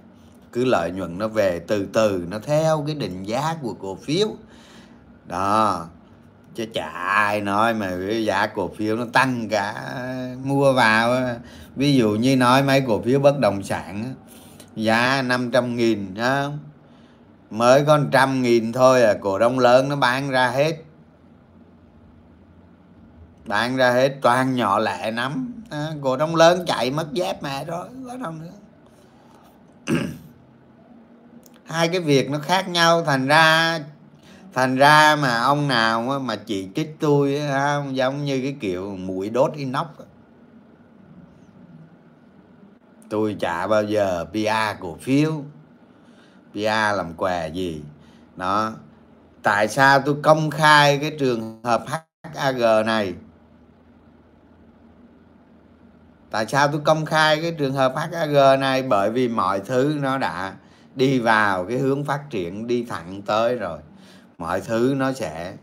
[0.56, 4.28] cứ lợi nhuận nó về từ từ nó theo cái định giá của cổ phiếu.
[5.26, 5.86] Đó
[6.54, 7.92] chứ chả ai nói mà
[8.24, 9.94] giá cổ phiếu nó tăng cả
[10.44, 11.16] mua vào.
[11.76, 14.14] Ví dụ như nói mấy cổ phiếu bất động sản
[14.76, 16.50] giá 500 nghìn đó.
[17.50, 20.76] Mới có trăm nghìn thôi à cổ đông lớn nó bán ra hết.
[23.44, 27.64] Bán ra hết toàn nhỏ lẻ nắm à, cổ đông lớn chạy mất dép mẹ
[27.64, 28.52] rồi có đâu nữa.
[31.68, 33.04] hai cái việc nó khác nhau.
[33.04, 33.78] Thành ra
[34.54, 37.40] thành ra mà ông nào mà chỉ trích tôi
[37.92, 39.86] giống như cái kiểu mũi đốt inox
[43.08, 45.42] tôi chả bao giờ PR cổ phiếu.
[46.52, 47.82] PR làm què gì.
[48.36, 48.72] Đó.
[49.42, 51.84] Tại sao tôi công khai cái trường hợp
[52.34, 53.14] HAG này?
[56.30, 58.82] Tại sao tôi công khai cái trường hợp HAG này?
[58.82, 60.54] Bởi vì mọi thứ nó đã
[60.96, 63.78] đi vào cái hướng phát triển, đi thẳng tới rồi.
[64.38, 65.56] Mọi thứ nó sẽ,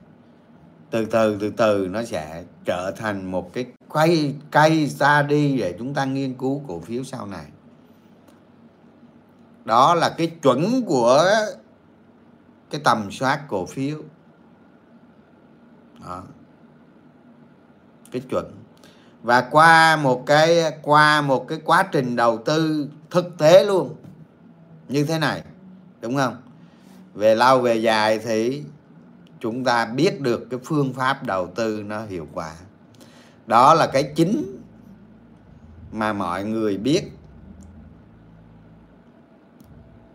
[0.90, 5.76] từ từ từ từ nó sẽ trở thành một cái quay cây ra đi để
[5.80, 7.46] chúng ta nghiên cứu cổ phiếu sau này.
[9.66, 11.26] Đó là cái chuẩn của
[12.70, 13.98] cái tầm soát cổ phiếu.
[16.06, 16.24] Đó.
[18.12, 18.46] cái chuẩn.
[19.24, 23.96] Và qua một cái, qua một cái quá trình đầu tư thực tế luôn
[24.90, 25.44] như thế này,
[26.02, 26.42] đúng không?
[27.14, 28.64] Về lâu về dài thì
[29.40, 32.56] chúng ta biết được cái phương pháp đầu tư nó hiệu quả.
[33.48, 34.60] Đó là cái chính
[35.92, 37.04] mà mọi người biết.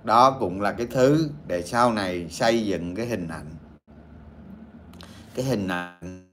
[0.04, 3.46] Đó cũng là cái thứ để sau này xây dựng cái hình ảnh.
[5.34, 6.24] Cái hình ảnh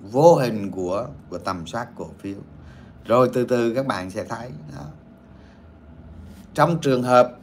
[0.00, 2.36] vô hình của của tầm soát cổ phiếu.
[3.04, 4.84] Rồi từ từ các bạn sẽ thấy đó.
[6.54, 7.38] trong trường hợp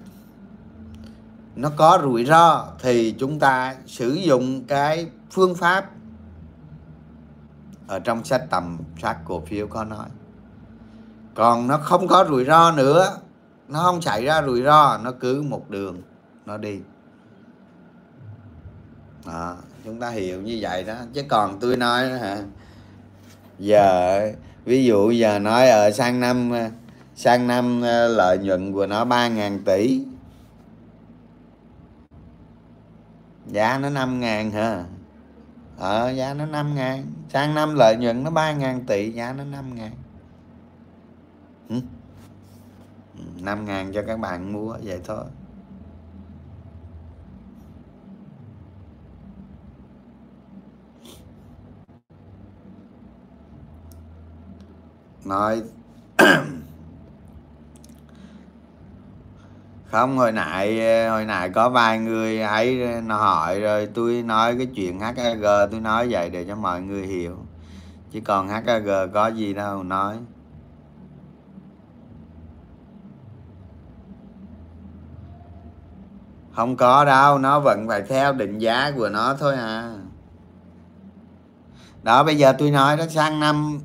[1.62, 5.90] nó có rủi ro thì chúng ta sử dụng cái phương pháp
[7.88, 10.08] ở trong sách tầm soát cổ phiếu có nói.
[11.36, 13.18] Còn nó không có rủi ro nữa
[13.68, 16.02] nó không xảy ra rủi ro nó cứ một đường
[16.46, 16.80] nó đi.
[19.26, 19.56] À,
[19.86, 20.96] chúng ta hiểu như vậy đó.
[21.14, 22.38] Chứ còn tôi nói đó, hả
[23.60, 24.32] giờ
[24.66, 26.52] ví dụ giờ nói ở sang năm
[27.16, 30.06] sang năm ờ, lợi nhuận của nó ba ngàn tỷ
[33.48, 34.86] giá nó năm ngàn hả?
[35.78, 37.14] Ờ giá nó năm ngàn.
[37.30, 39.92] Sang năm lợi nhuận nó ba ngàn tỷ giá nó năm ngàn.
[41.70, 41.82] Ừ,
[43.42, 45.26] năm ngàn cho các bạn mua, vậy thôi.
[55.26, 55.64] Nói
[59.92, 60.80] không, hồi nãy
[61.10, 65.80] hồi nãy có vài người ấy nó hỏi rồi tôi nói cái chuyện HAG tôi
[65.80, 67.38] nói vậy để cho mọi người hiểu.
[68.12, 70.18] Chứ còn HAG có gì đâu, nói.
[76.56, 79.94] Không có đâu, nó vẫn phải theo định giá của nó thôi à.
[82.04, 83.80] Đó, bây giờ tôi nói đó, sang năm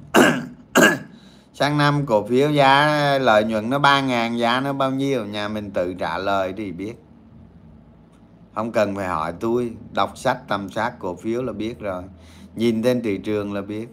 [1.59, 5.25] sang năm cổ phiếu giá lợi nhuận nó ba ngàn giá nó bao nhiêu?
[5.27, 6.95] Nhà mình tự trả lời thì biết.
[8.55, 12.03] Không cần phải hỏi tôi đọc sách tầm soát cổ phiếu là biết rồi.
[12.55, 13.89] Nhìn trên thị trường là biết.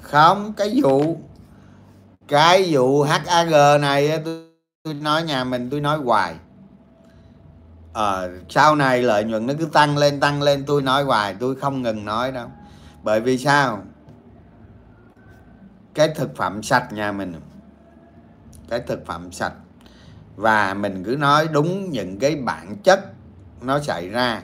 [0.00, 1.18] Không cái vụ
[2.28, 4.44] cái vụ HAG này tôi,
[4.82, 6.34] tôi nói nhà mình tôi nói hoài
[7.92, 10.64] à, sau này lợi nhuận nó cứ tăng lên tăng lên.
[10.66, 12.48] Tôi nói hoài tôi không ngừng nói đâu.
[13.02, 13.82] Bởi vì sao?
[15.94, 17.34] Cái thực phẩm sạch nhà mình.
[18.68, 19.52] Cái thực phẩm sạch.
[20.36, 23.00] Và mình cứ nói đúng những cái bản chất
[23.62, 24.42] nó xảy ra.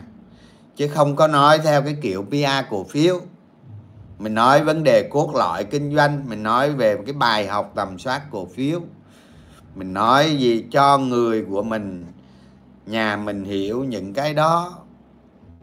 [0.76, 3.20] Chứ không có nói theo cái kiểu PR cổ phiếu.
[4.18, 7.99] Mình nói vấn đề cốt lõi kinh doanh mình nói về cái bài học tầm
[7.99, 8.80] soát cổ phiếu.
[9.74, 12.05] Mình nói gì cho người của mình
[12.87, 14.78] nhà mình hiểu những cái đó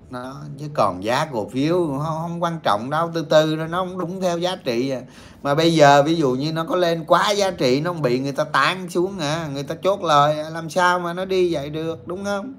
[0.10, 3.98] nó chứ còn giá cổ phiếu không, không quan trọng đâu từ từ nó không
[3.98, 5.02] đúng theo giá trị à.
[5.44, 8.32] mà bây giờ ví dụ như nó có lên quá giá trị nó bị người
[8.32, 11.70] ta tán xuống à người ta chốt lời à, làm sao mà nó đi vậy
[11.70, 12.54] được đúng không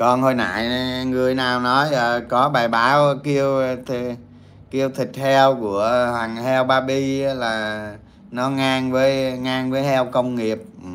[0.00, 0.68] còn hồi nãy
[1.06, 4.14] người nào nói uh, có bài báo kêu th-
[4.70, 7.96] kêu thịt heo của hoàng heo Baby là
[8.30, 10.62] nó ngang với ngang với heo công nghiệp.
[10.82, 10.88] Ừ.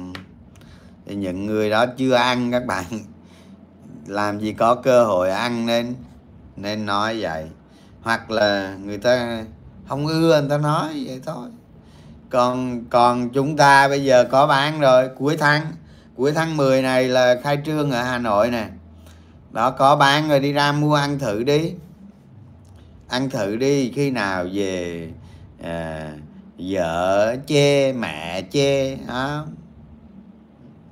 [1.05, 2.85] thì những người đó chưa ăn các bạn.
[4.07, 5.95] Làm gì có cơ hội ăn nên
[6.55, 7.45] nên nói vậy.
[8.01, 9.43] Hoặc là người ta
[9.87, 11.47] không ưa người ta nói vậy thôi.
[12.29, 15.09] Còn còn chúng ta bây giờ có bán rồi.
[15.17, 15.61] Cuối tháng
[16.15, 18.67] cuối tháng 10 này là khai trương ở Hà Nội nè
[19.55, 21.73] đó có bán rồi đi ra mua ăn thử đi.
[23.07, 25.09] Ăn thử đi khi nào về
[25.63, 26.11] à,
[26.57, 29.45] vợ chê mẹ chê đó.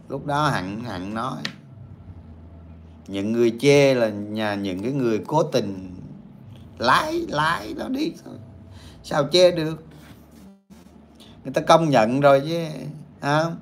[0.10, 1.38] lúc đó hẳn hẳn nói
[3.08, 5.96] những người chê là nhà những cái người cố tình
[6.78, 8.36] lái lái nó đi thôi
[9.04, 9.86] sao chê được?
[11.44, 12.66] Người ta công nhận rồi chứ
[13.22, 13.56] không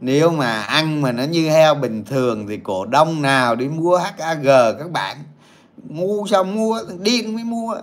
[0.00, 3.96] nếu mà ăn mà nó như heo bình thường thì cổ đông nào đi mua
[3.96, 4.44] HAG
[4.78, 5.16] các bạn?
[5.88, 7.76] Ngu sao mua, điên mới mua.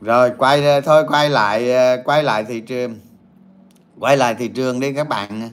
[0.00, 3.00] Rồi, quay thôi quay lại ờ, quay lại thị trường.
[3.98, 5.50] Quay lại thị trường đi các bạn.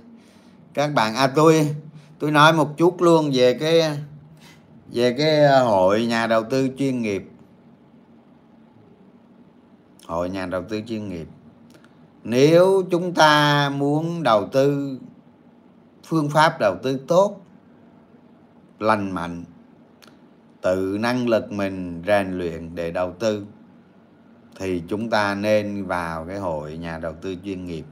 [0.73, 1.75] Các bạn à tôi
[2.19, 3.81] tôi nói một chút luôn về cái
[4.91, 7.29] về cái à, hội nhà đầu tư chuyên nghiệp.
[10.05, 11.27] Hội nhà đầu tư chuyên nghiệp.
[12.23, 14.99] Nếu chúng ta muốn đầu tư,
[16.03, 17.41] phương pháp đầu tư tốt,
[18.79, 19.43] lành mạnh,
[20.61, 23.45] tự năng lực mình rèn luyện để đầu tư,
[24.55, 27.85] thì chúng ta nên vào cái hội nhà đầu tư chuyên nghiệp.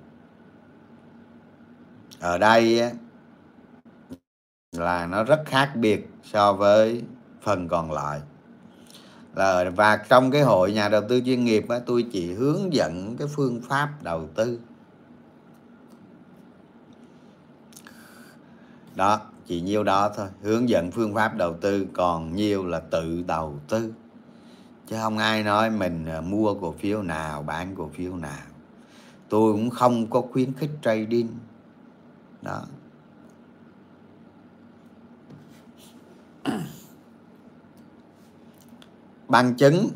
[2.19, 2.91] Ở đây
[4.79, 7.03] là nó rất khác biệt so với
[7.41, 8.21] phần còn lại.
[9.35, 13.17] Là và trong cái hội nhà đầu tư chuyên nghiệp á, tôi chỉ hướng dẫn
[13.17, 14.59] cái phương pháp đầu tư.
[18.95, 23.23] Đó chỉ nhiêu đó thôi hướng dẫn phương pháp đầu tư còn nhiều là tự
[23.27, 23.93] đầu tư.
[24.87, 28.45] Chứ không ai nói mình à, mua cổ phiếu nào bán cổ phiếu nào.
[29.29, 31.27] Tôi cũng không có khuyến khích trading.
[32.41, 32.61] Đó
[39.27, 39.89] bằng chứng.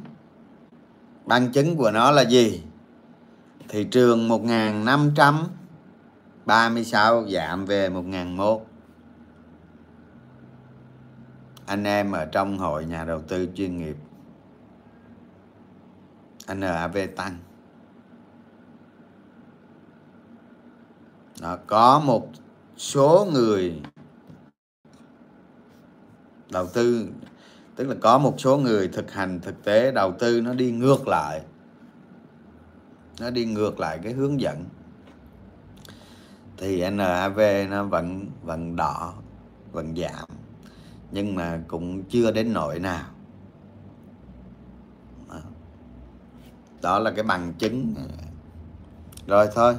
[1.26, 2.64] Bằng chứng của nó là gì?
[3.68, 8.70] Thị trường 1536 giảm về 1001
[11.70, 13.96] anh em ở trong hội nhà đầu tư chuyên nghiệp.
[16.56, 17.38] NAV tăng.
[21.42, 22.30] Nó có một
[22.78, 23.82] số người
[26.52, 27.08] đầu tư,
[27.76, 31.08] tức là có một số người thực hành thực tế, đầu tư nó đi ngược
[31.08, 31.42] lại.
[33.20, 34.66] Nó đi ngược lại cái hướng dẫn.
[36.58, 37.40] Thì NAV
[37.70, 39.14] nó vẫn vẫn đỏ,
[39.72, 40.30] vẫn giảm,
[41.12, 43.06] nhưng mà cũng chưa đến nỗi nào.
[46.82, 47.96] Đó là cái bằng chứng.
[49.28, 49.76] Rồi thôi.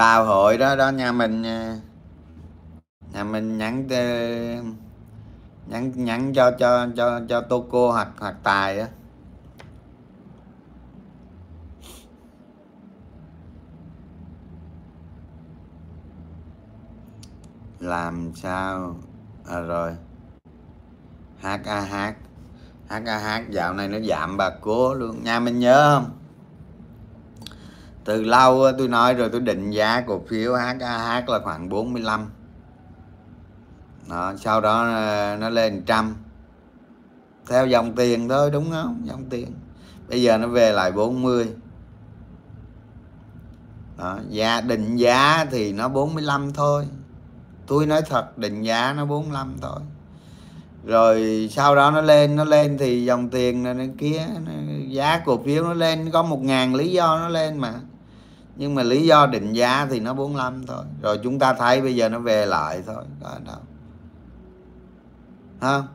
[0.00, 1.76] Vào hội đó đó nhà mình à,
[3.12, 3.86] nhà mình nhắn
[5.66, 8.88] nhắn nhắn cho cho cho cho tô cô hoặc hoặc tài á.
[17.80, 18.96] Làm sao?
[19.46, 19.92] À, rồi.
[21.40, 22.14] HAH
[22.88, 25.24] HAH dạo này nó giảm bà cố luôn.
[25.24, 26.19] Nhà mình nhớ không?
[28.04, 32.30] Từ lâu tôi nói rồi tôi định giá cổ phiếu HAH là khoảng 45
[34.10, 36.14] đó, sau đó ờ, nó lên trăm.
[37.48, 39.02] Theo dòng tiền thôi đúng không?
[39.04, 39.52] Dòng tiền.
[40.08, 41.48] Bây giờ nó về lại 40
[43.98, 46.86] đó, giá định giá thì nó 45 thôi.
[47.66, 49.80] Tôi nói thật định giá nó 45 thôi.
[50.84, 54.26] Rồi sau đó nó lên nó lên thì dòng tiền này kia
[54.88, 57.74] giá cổ phiếu nó lên có một ngàn lý do nó lên mà
[58.56, 60.84] nhưng mà lý do định giá thì nó 45 thôi.
[61.02, 63.04] Rồi chúng ta thấy bây giờ nó về lại thôi.
[63.20, 63.30] Đó.
[65.60, 65.86] Đâu không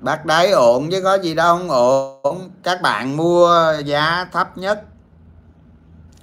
[0.00, 2.50] bác đáy ổn chứ có gì đâu, không ổn.
[2.62, 4.84] Các bạn mua giá thấp nhất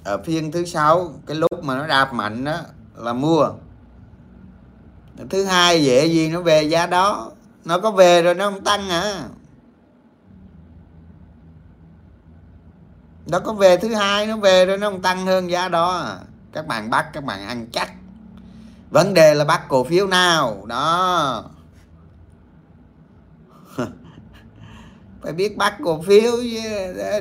[0.04, 2.56] ở phiên thứ sáu, cái lúc mà nó đạp mạnh đó
[2.94, 3.48] là mua
[5.30, 7.30] thứ hai, dễ gì nó về giá đó.
[7.64, 9.24] Nó có về rồi nó không tăng à.
[13.26, 16.18] Nó có về thứ hai, nó về rồi nó không tăng hơn giá đó à.
[16.52, 17.92] các bạn bắt, các bạn ăn chắc.
[18.90, 20.64] Vấn đề là bắt cổ phiếu nào?
[20.66, 21.44] Đó.
[25.22, 26.32] Phải biết bắt cổ phiếu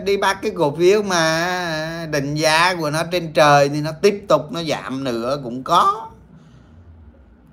[0.03, 4.25] đi bắt cái cổ phiếu mà định giá của nó trên trời thì nó tiếp
[4.27, 6.08] tục nó giảm nữa cũng có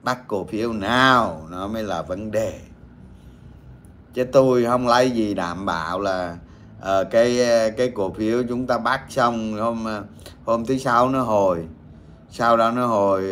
[0.06, 2.60] bắt cổ phiếu nào nó mới là vấn đề.
[4.14, 6.36] Chứ tôi không lấy gì đảm bảo là
[6.78, 7.38] uh, cái
[7.76, 9.86] cái cổ phiếu chúng ta bắt xong hôm
[10.44, 11.66] hôm thứ sáu nó hồi.
[12.30, 13.22] Sau đó nó hồi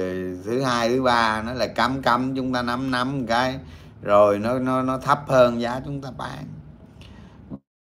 [0.45, 3.59] thứ hai thứ ba nó lại cắm cắm chúng ta nắm nắm một cái
[4.03, 6.45] rồi nó nó nó thấp hơn giá chúng ta bán.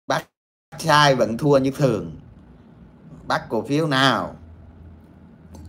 [0.07, 0.25] Bắt
[0.77, 2.11] sai vẫn thua như thường.
[3.27, 4.35] Bắt cổ phiếu nào?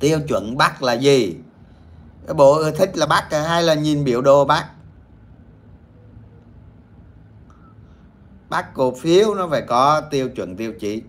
[0.00, 1.36] Tiêu chuẩn bắt là gì?
[2.26, 4.66] Cái bộ thích là bắt hay là nhìn biểu đồ bắt
[8.48, 11.02] bắt cổ phiếu nó phải có tiêu chuẩn tiêu chí.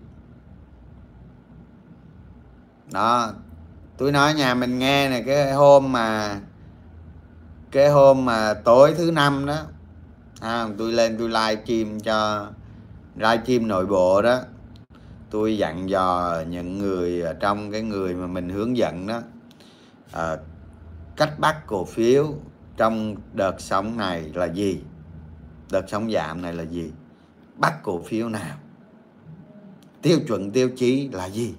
[2.92, 3.32] Đó
[3.96, 6.40] tôi nói nhà mình nghe này cái hôm mà
[7.70, 9.56] cái hôm mà tối thứ năm đó
[10.40, 12.46] à, tôi lên tôi live stream cho
[13.16, 14.40] live stream nội bộ đó.
[15.30, 19.20] Tôi dặn dò những người trong cái người mà mình hướng dẫn đó
[20.12, 20.36] à,
[21.18, 22.34] cách bắt cổ phiếu
[22.76, 24.82] trong đợt sóng này là gì?
[25.70, 26.92] Đợt sóng giảm này là gì?
[27.56, 28.58] Bắt cổ phiếu nào?
[30.02, 31.54] Tiêu chuẩn tiêu chí là gì?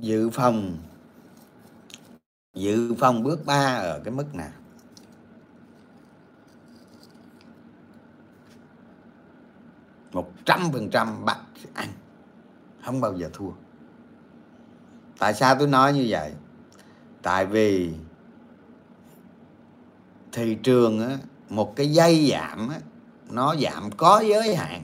[0.00, 0.78] Dự phòng.
[2.54, 4.57] Dự phòng bước 3 ở cái mức nào?
[10.12, 11.38] Một trăm phần trăm bắt
[11.74, 11.88] ăn.
[12.84, 13.50] Không bao giờ thua.
[15.18, 16.32] Tại sao tôi nói như vậy?
[17.22, 17.94] Tại vì
[20.32, 22.78] thị trường á, một cái dây giảm á,
[23.30, 24.82] nó giảm có giới hạn.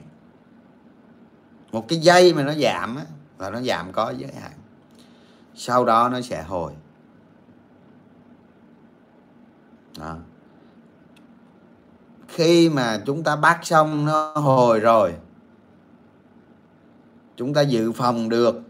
[1.71, 3.03] Một cái dây mà nó giảm á,
[3.39, 4.51] là nó giảm có giới hạn.
[5.55, 6.73] Sau đó nó sẽ hồi.
[9.99, 10.17] Đó
[12.35, 15.13] khi mà chúng ta bắt xong nó hồi rồi,
[17.35, 18.61] chúng ta dự phòng được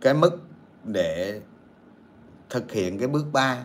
[0.00, 0.38] cái mức
[0.84, 1.40] để
[2.50, 3.58] thực hiện cái bước 3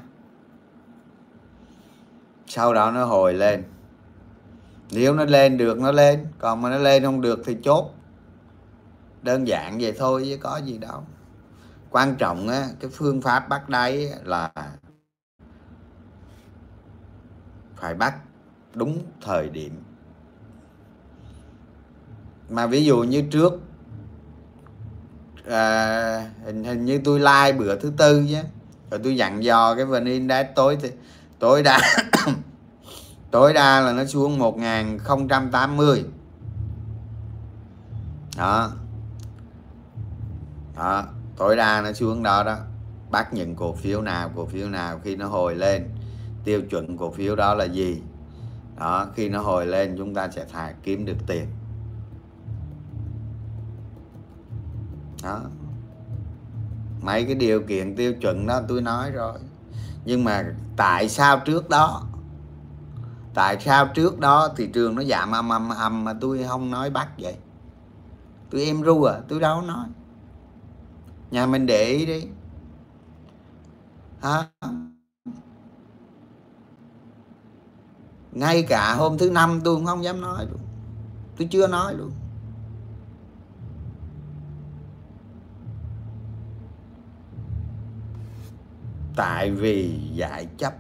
[2.48, 3.64] sau đó nó hồi lên.
[4.92, 6.28] Nếu nó lên được, nó lên.
[6.40, 7.92] Còn mà nó lên không được thì chốt.
[9.22, 11.04] Đơn giản vậy thôi, chứ có gì đâu.
[11.90, 14.52] Quan trọng á, cái phương pháp bắt đáy là
[17.76, 18.16] phải bắt
[18.78, 19.84] đúng thời điểm.
[22.50, 23.54] Mà ví dụ như trước
[25.50, 28.42] à, hình hình như tôi like bữa thứ tư chứ
[28.92, 30.92] rồi tôi dặn dò cái vn index tối thì
[31.40, 31.80] tối đa
[33.32, 36.06] tối đa là nó xuống 1080
[38.38, 38.72] đó.
[40.76, 41.06] Đó
[41.38, 42.58] tối đa nó xuống đó đó.
[43.12, 45.90] Bắt những cổ phiếu nào cổ phiếu nào khi nó hồi lên.
[46.44, 48.02] Tiêu chuẩn cổ phiếu đó là gì?
[48.80, 51.48] Đó, khi nó hồi lên, chúng ta sẽ thả kiếm được tiền.
[55.24, 55.42] Đó.
[57.02, 59.40] Mấy cái điều kiện tiêu chuẩn đó tôi nói rồi.
[60.06, 62.04] Nhưng mà tại sao trước đó?
[63.34, 66.90] Tại sao trước đó thị trường nó giảm âm âm âm mà tôi không nói
[66.90, 67.36] bắt vậy?
[68.50, 69.88] Tôi em ru à tôi đâu nói.
[71.32, 72.28] Nhà mình để ý đi.
[74.22, 74.44] Hả?
[78.32, 80.62] Ngay cả hôm thứ năm tôi cũng không dám nói luôn.
[81.38, 82.12] Tôi chưa nói luôn.
[89.16, 90.74] Tại vì giải chấp.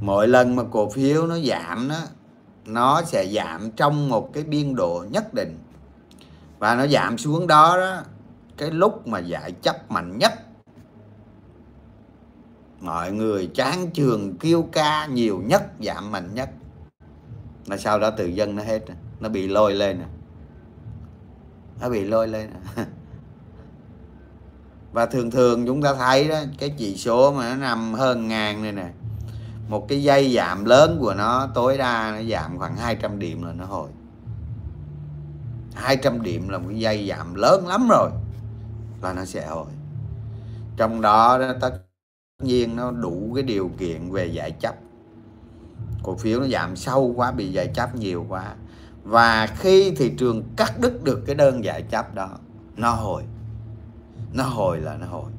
[0.00, 2.00] Mỗi lần mà cổ phiếu nó giảm đó,
[2.66, 5.58] nó sẽ giảm trong một cái biên độ nhất định.
[6.58, 8.02] Và nó giảm xuống đó đó,
[8.56, 10.32] cái lúc mà giải chấp mạnh nhất
[12.80, 16.50] mọi người chán trường kêu ca nhiều nhất, giảm mạnh nhất.
[17.66, 18.80] Là sau đó tự dân nó hết
[19.20, 20.02] nó bị lôi lên
[21.80, 22.50] nó bị lôi lên
[24.92, 28.62] và thường thường chúng ta thấy đó, cái chỉ số mà nó nằm hơn ngàn
[28.62, 28.88] này nè,
[29.68, 33.52] một cái dây giảm lớn của nó tối đa nó giảm khoảng 200 điểm là
[33.52, 33.90] nó hồi.
[35.74, 38.10] 200 điểm là một cái dây giảm lớn lắm rồi
[39.02, 39.66] là nó sẽ hồi.
[40.76, 41.85] Trong đó, tất
[42.42, 44.74] nhiên nó đủ cái điều kiện về giải chấp.
[46.02, 48.54] Cổ phiếu nó giảm sâu quá, bị giải chấp nhiều quá.
[49.02, 52.30] Và khi thị trường cắt đứt được cái đơn giải chấp đó,
[52.76, 53.22] nó hồi.
[54.32, 55.30] Nó hồi là nó hồi.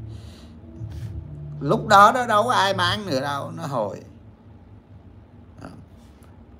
[1.61, 4.01] Lúc đó đó đâu có ai bán nữa đâu, nó hồi.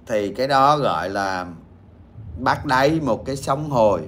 [0.06, 1.48] Thì cái đó gọi là
[2.40, 4.02] bắt đáy một cái sóng hồi.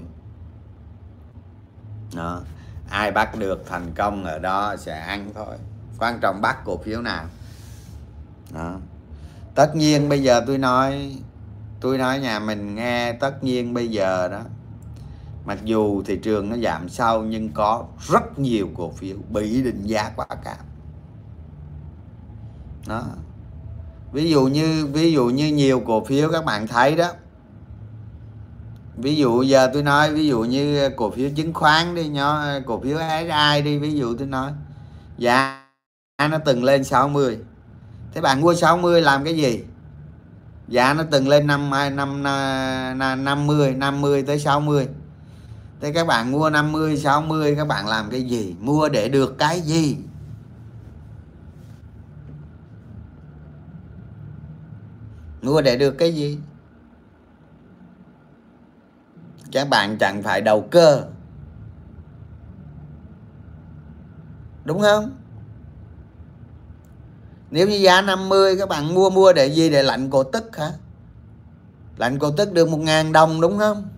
[2.16, 2.42] Đó.
[2.90, 5.58] ai bắt được thành công ở đó sẽ ăn thôi
[6.00, 7.26] quan trọng bắt cổ phiếu nào.
[8.54, 8.78] Đó.
[9.56, 11.16] tất nhiên bây giờ tôi nói
[11.82, 14.42] tôi nói nhà mình nghe, tất nhiên bây giờ đó,
[15.46, 19.84] mặc dù thị trường nó giảm sâu nhưng có rất nhiều cổ phiếu bị định
[19.84, 20.58] giá quá cao
[22.88, 23.04] đó.
[24.12, 27.12] Ví dụ như, ví dụ như nhiều cổ phiếu các bạn thấy đó.
[28.98, 32.80] Ví dụ giờ tôi nói, ví dụ như cổ phiếu chứng khoán đi, nhỏ, cổ
[32.80, 32.98] phiếu
[33.30, 34.52] ai đi, ví dụ tôi nói,
[35.18, 35.69] giá
[36.28, 37.38] nó từng lên 60
[38.14, 39.64] thế bạn mua 60 làm cái gì?
[40.68, 42.24] Giá nó từng lên năm năm
[43.24, 44.88] năm mươi năm mươi tới 60
[45.82, 48.56] thế các bạn mua 50 60 các bạn làm cái gì?
[48.60, 49.98] Mua để được cái gì?
[55.42, 56.40] Mua để được cái gì?
[59.52, 61.04] Các bạn chẳng phải đầu cơ.
[64.66, 65.12] Đúng không?
[67.52, 69.70] Nếu như giá 50 các bạn mua mua để gì?
[69.70, 70.72] Để lạnh cổ tức hả?
[71.98, 73.90] Lạnh cổ tức được một ngàn đồng, đúng không?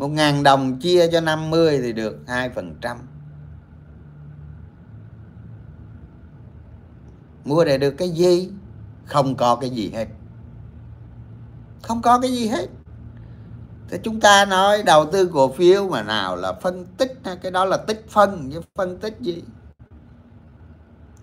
[0.00, 2.96] một ngàn đồng chia cho 50 thì được hai phần trăm.
[7.44, 8.50] Mua để được cái gì?
[9.06, 10.06] Không có cái gì hết.
[11.82, 12.66] Không có cái gì hết.
[13.88, 17.12] Thế chúng ta nói đầu tư cổ phiếu mà nào là phân tích
[17.42, 19.42] cái đó là tích phân, chứ phân tích gì?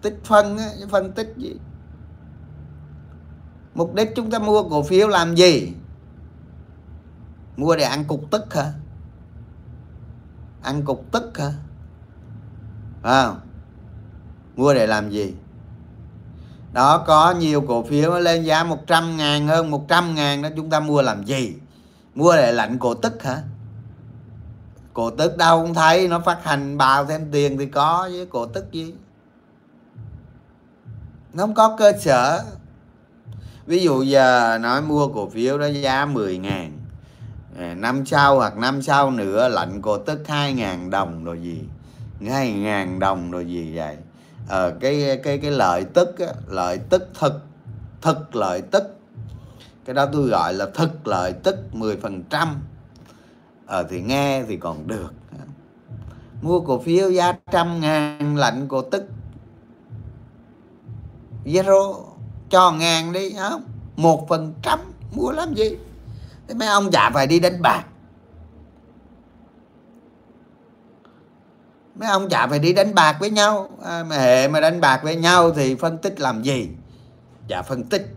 [0.09, 1.55] Tích phân á, phân tích gì?
[3.73, 5.73] Mục đích chúng ta mua cổ phiếu làm gì?
[7.57, 8.73] Mua để ăn cục tức hả?
[10.61, 11.51] Ăn cục tức hả?
[13.03, 13.33] À,
[14.55, 15.33] mua để làm gì?
[16.73, 20.69] Đó có nhiều cổ phiếu nó lên giá 100 ngàn hơn 100 ngàn đó chúng
[20.69, 21.55] ta mua làm gì?
[22.15, 23.41] Mua để lạnh cổ tức hả?
[24.93, 28.45] Cổ tức đâu không thấy nó phát hành bào thêm tiền thì có với cổ
[28.45, 28.93] tức gì?
[31.37, 32.43] Nó không có cơ sở.
[33.65, 36.71] Ví dụ giờ nói mua cổ phiếu đó giá 10 ngàn
[37.59, 41.61] à, năm sau hoặc năm sau nữa lạnh cổ tức 2 ngàn đồng rồi gì
[42.29, 43.97] 2 ngàn đồng rồi gì vậy.
[44.47, 47.33] Ờ, cái cái cái lợi tức á, lợi tức thực
[48.01, 48.83] thực lợi tức.
[49.85, 52.55] Cái đó tôi gọi là thực lợi tức 10 phần trăm.
[53.65, 55.13] Ờ, thì nghe thì còn được.
[56.41, 59.03] Mua cổ phiếu giá trăm ngàn lạnh cổ tức
[61.47, 61.93] zero
[62.49, 63.63] cho ngàn đi không
[63.95, 64.79] một phần trăm
[65.15, 65.77] mua làm gì?
[66.47, 67.83] Thế mấy ông chả phải đi đánh bạc.
[71.95, 73.69] Mấy ông chả phải đi đánh bạc với nhau.
[73.83, 76.69] À, mà hệ mà đánh bạc với nhau thì phân tích làm gì?
[77.47, 78.15] Chả phân tích.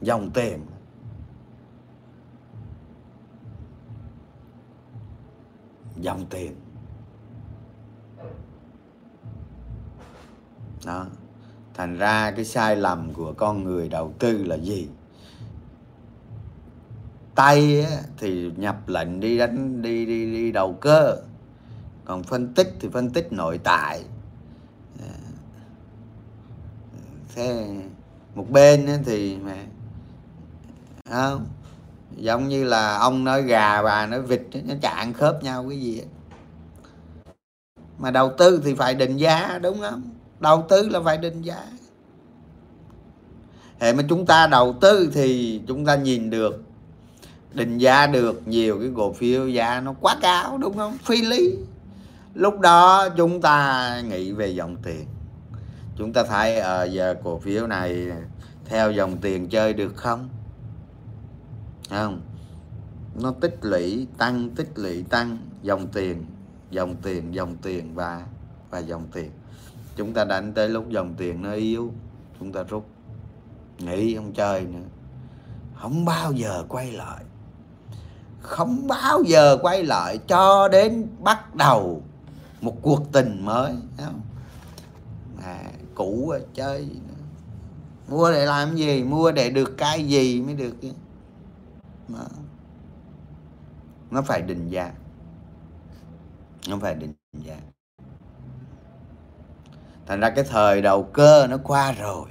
[0.00, 0.66] Dòng tiền.
[5.96, 6.56] Dòng tiền.
[10.86, 11.06] Đó.
[11.74, 14.88] Thành ra cái sai lầm của con người đầu tư là gì?
[17.34, 17.86] Tay
[18.18, 21.16] thì nhập lệnh đi đánh, đi đi đi đầu cơ.
[22.04, 24.04] Còn phân tích thì phân tích nội tại.
[25.00, 25.14] Ờ.
[27.34, 27.76] Thế
[28.34, 29.56] một bên thì mà,
[31.10, 31.46] không?
[32.16, 36.02] Giống như là ông nói gà bà nói vịt nó chạm khớp nhau cái gì
[37.98, 40.02] mà đầu tư thì phải định giá, đúng không?
[40.40, 41.64] Đầu tư là phải định giá.
[43.80, 46.62] Hệ mà chúng ta đầu tư thì chúng ta nhìn được
[47.52, 50.98] định giá được nhiều cái cổ phiếu giá nó quá cao đúng không?
[50.98, 51.54] Phi lý.
[52.34, 55.06] Lúc đó chúng ta nghĩ về dòng tiền.
[55.96, 58.06] Chúng ta thấy à, giờ cổ phiếu này
[58.64, 60.28] theo dòng tiền chơi được không?
[61.90, 62.20] Không?
[63.22, 65.38] Nó tích lũy tăng tích lũy tăng.
[65.62, 66.26] Dòng tiền
[66.70, 68.26] dòng tiền dòng tiền và
[68.70, 69.30] và dòng tiền
[69.96, 71.92] chúng ta đánh tới lúc dòng tiền nó yếu
[72.40, 72.86] chúng ta rút.
[73.78, 74.86] Nghĩ không chơi nữa.
[75.74, 77.24] Không bao giờ quay lại.
[78.40, 82.02] Không bao giờ quay lại cho đến bắt đầu
[82.60, 84.20] một cuộc tình mới không?
[85.42, 85.64] À,
[85.94, 86.88] cũ rồi chơi
[88.08, 89.04] mua để làm gì?
[89.04, 90.74] Mua để được cái gì mới được
[92.08, 92.24] mà
[94.10, 94.92] nó phải định giá
[96.68, 97.56] nó phải định giá
[100.06, 102.26] thành ra cái thời đầu cơ nó qua rồi.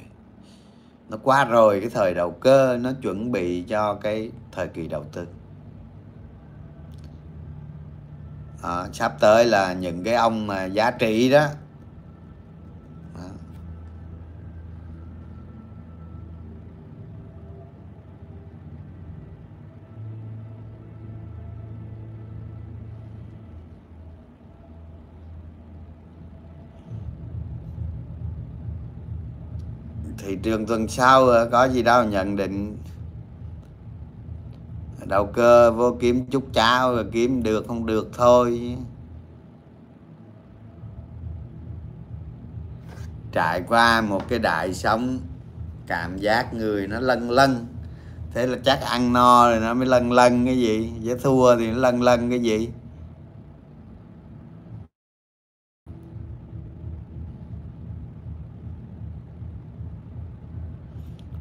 [1.09, 5.03] Nó qua rồi cái thời đầu cơ nó chuẩn bị cho cái thời kỳ đầu
[5.03, 5.27] tư.
[8.63, 11.45] À, sắp tới là những cái ông mà giá trị đó
[30.29, 32.77] thị trường tuần sau ờ, có gì đâu, nhận định.
[35.05, 38.77] Đầu cơ vô kiếm chút cháo rồi kiếm được không được thôi.
[43.31, 45.19] Trải qua một cái đại sống
[45.87, 47.65] cảm giác người nó lân lân
[48.33, 50.91] thế là chắc ăn no rồi nó mới lân lân cái gì?
[51.05, 52.69] Chứ thua thì nó lân lân cái gì?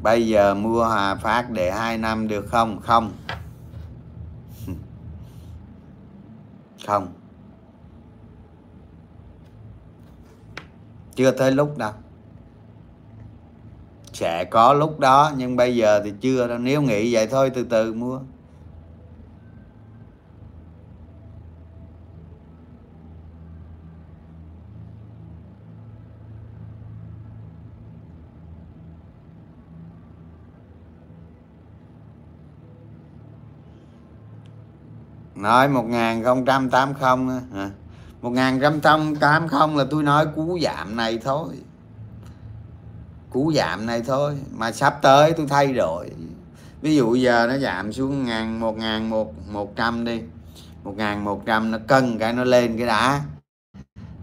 [0.08, 2.80] Bây giờ mua Hòa Phát để hai năm được không?
[2.80, 3.12] Không.
[6.86, 7.08] Không.
[11.14, 11.92] Chưa tới lúc đâu.
[14.12, 16.58] Sẽ có lúc đó, nhưng bây giờ thì chưa đâu.
[16.58, 18.20] Nếu nghĩ vậy thôi, từ từ mua.
[35.38, 37.70] Nói một nghìn không trăm tám không hả?
[38.22, 38.80] một nghìn trăm
[39.20, 41.54] tám không là tôi nói cú giảm này thôi.
[43.30, 46.10] Cú giảm này thôi, mà sắp tới tôi thay đổi.
[46.80, 50.20] Ví dụ giờ nó giảm xuống ngàn, một ngàn một một trăm đi.
[50.84, 53.20] Một ngàn một trăm nó cân cái nó lên cái đã.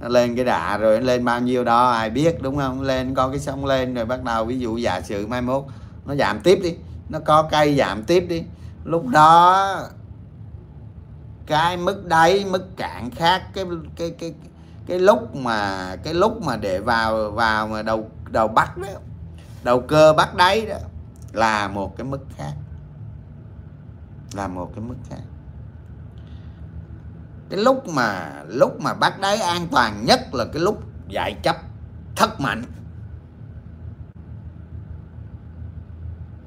[0.02, 2.82] Nó lên cái đà rồi nó lên bao nhiêu đó, ai biết, đúng không?
[2.82, 5.64] Lên có cái sông lên rồi bắt đầu ví dụ giả sử mai mốt
[6.06, 6.76] nó giảm tiếp đi.
[7.10, 8.44] Nó có cây giảm tiếp đi.
[8.84, 9.80] Lúc đó
[11.46, 13.66] cái mức đáy, mức cạn khác, cái
[13.96, 14.34] cái cái
[14.88, 18.88] cái lúc mà, cái lúc mà để vào vào mà đầu đầu bắt đó,
[19.64, 20.78] đầu cơ bắt đáy đó
[21.34, 22.54] là một cái mức khác,
[24.34, 25.22] là một cái mức khác.
[27.50, 31.56] Cái lúc mà lúc mà bắt đáy an toàn nhất là cái lúc dạy chấp
[32.16, 32.64] thất mạnh,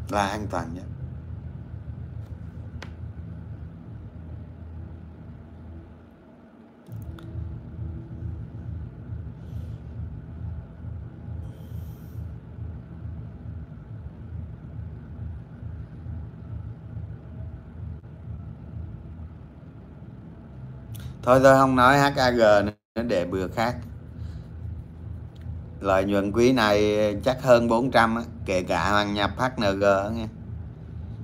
[0.09, 0.85] là an toàn nhất.
[21.29, 23.77] Thôi tôi không nói HAG nữa để bữa khác.
[25.81, 29.81] Lợi nhuận quý này chắc hơn 400 á, kể cả hoàn nhập HNG
[30.15, 30.27] nghe.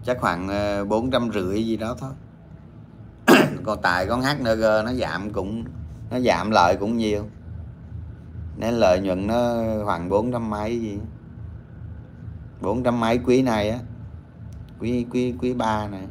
[0.04, 2.10] Chắc khoảng ờ, 400 trăm rưỡi gì đó thôi.
[3.64, 5.64] Còn tại con HNG nó giảm cũng
[6.10, 7.24] nó giảm lợi cũng nhiều.
[8.56, 10.98] Nên lợi nhuận nó khoảng 400 mấy gì
[12.60, 13.78] 400 mấy quý này á.
[14.80, 16.02] Quý quý quý ba này.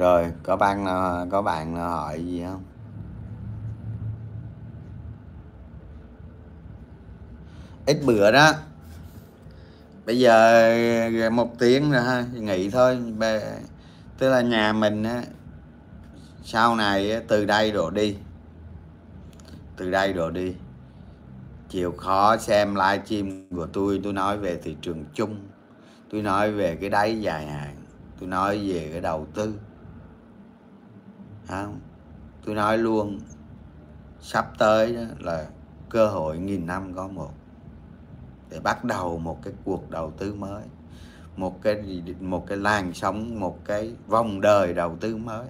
[0.00, 2.62] Rồi, có bạn nào ờ, có bạn nào hỏi gì không?
[7.86, 8.52] Ít bữa đó.
[10.06, 10.62] Bây giờ
[11.22, 12.98] ờ, một tiếng rồi ha, nghỉ thôi.
[14.18, 15.22] Tức là nhà mình á,
[16.44, 18.16] sau này từ đây đổ đi.
[19.76, 20.54] Từ đây đổ đi.
[21.68, 25.36] Chịu khó xem livestream của tôi tôi nói về thị trường chung.
[26.10, 27.76] Tôi nói về cái đáy dài hạn.
[28.20, 29.54] Tôi nói về cái đầu tư
[31.50, 31.80] không.
[32.44, 33.20] Tôi nói luôn,
[34.20, 35.46] sắp tới đó là
[35.88, 37.30] cơ hội nghìn năm có một
[38.50, 40.62] để bắt đầu một cái cuộc đầu tư mới,
[41.36, 45.46] một cái một cái làn sóng, một cái vòng đời đầu tư mới.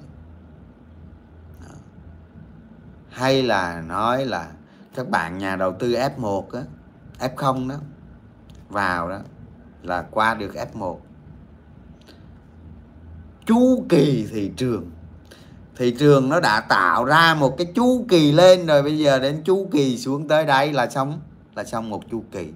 [1.61, 1.74] Đó.
[3.09, 4.53] hay là nói là
[4.94, 6.62] các bạn nhà đầu tư F1 á
[7.18, 7.76] F0 đó,
[8.68, 9.18] vào đó
[9.82, 10.98] là qua được F1
[13.46, 14.90] chu kỳ thị trường
[15.81, 19.43] thị trường nó đã tạo ra một cái chu kỳ lên rồi, bây giờ đến
[19.45, 21.20] chu kỳ xuống tới đây là xong
[21.55, 22.49] là xong một chu kỳ.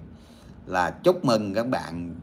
[0.65, 2.15] Là chúc mừng các bạn,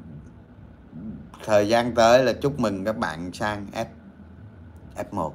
[1.45, 3.85] thời gian tới là chúc mừng các bạn sang F
[5.11, 5.31] F1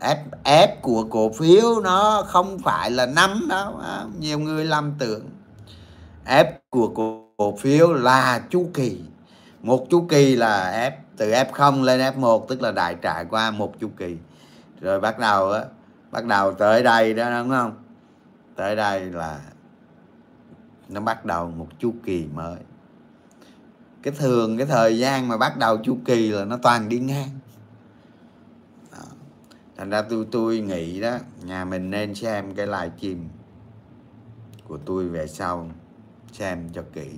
[0.00, 3.82] F F của cổ phiếu nó không phải là năm đó
[4.18, 5.24] nhiều người lầm tưởng.
[6.26, 6.88] F của
[7.36, 9.00] cổ phiếu là chu kỳ.
[9.62, 13.80] Một chu kỳ là F, từ F0 lên F1 tức là đại trải qua một
[13.80, 14.16] chu kỳ
[14.80, 15.64] rồi bắt đầu á,
[16.10, 17.82] bắt đầu tới đây đó, đúng không?
[18.56, 19.40] Tới đây là
[20.88, 22.58] nó bắt đầu một chu kỳ mới.
[24.02, 27.28] Cái thường, cái thời gian mà bắt đầu chu kỳ là nó toàn đi ngang.
[28.92, 29.04] Đó.
[29.76, 33.28] thành ra tôi tôi nghĩ đó, nhà mình nên xem cái live stream
[34.68, 35.70] của tôi về sau,
[36.32, 37.10] xem cho kỹ.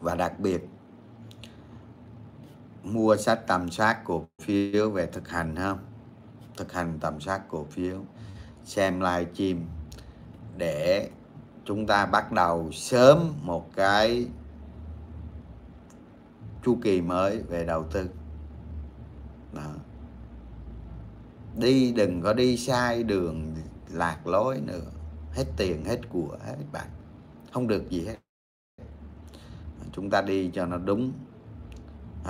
[0.00, 0.68] Và đặc biệt,
[2.82, 5.78] mua sách tầm soát cổ phiếu về thực hành, không?
[6.56, 8.00] Thực hành tầm soát cổ phiếu,
[8.64, 9.60] xem live stream
[10.56, 11.10] để
[11.64, 14.26] chúng ta bắt đầu sớm một cái
[16.64, 18.08] chu kỳ mới về đầu tư.
[19.52, 19.74] Đó.
[21.56, 23.54] đi đừng có đi sai đường,
[23.92, 24.90] lạc lối nữa.
[25.32, 26.86] Hết tiền, hết của, hết bạc.
[27.52, 28.16] Không được gì hết.
[29.92, 31.12] Chúng ta đi cho nó đúng.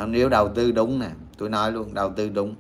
[0.06, 2.54] Nếu đầu tư đúng nè, tôi nói luôn, đầu tư đúng.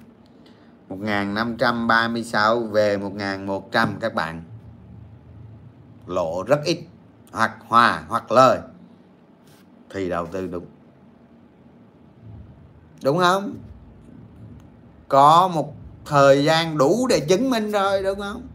[0.94, 4.42] 1536 về 1100 các bạn.
[6.06, 6.78] Lỗ rất ít,
[7.32, 8.58] hoặc hòa, hoặc lời.
[9.90, 10.66] Thì đầu tư đúng.
[13.02, 13.54] Đúng không?
[15.08, 15.74] Có một
[16.04, 18.46] thời gian đủ để chứng minh rồi, đúng không?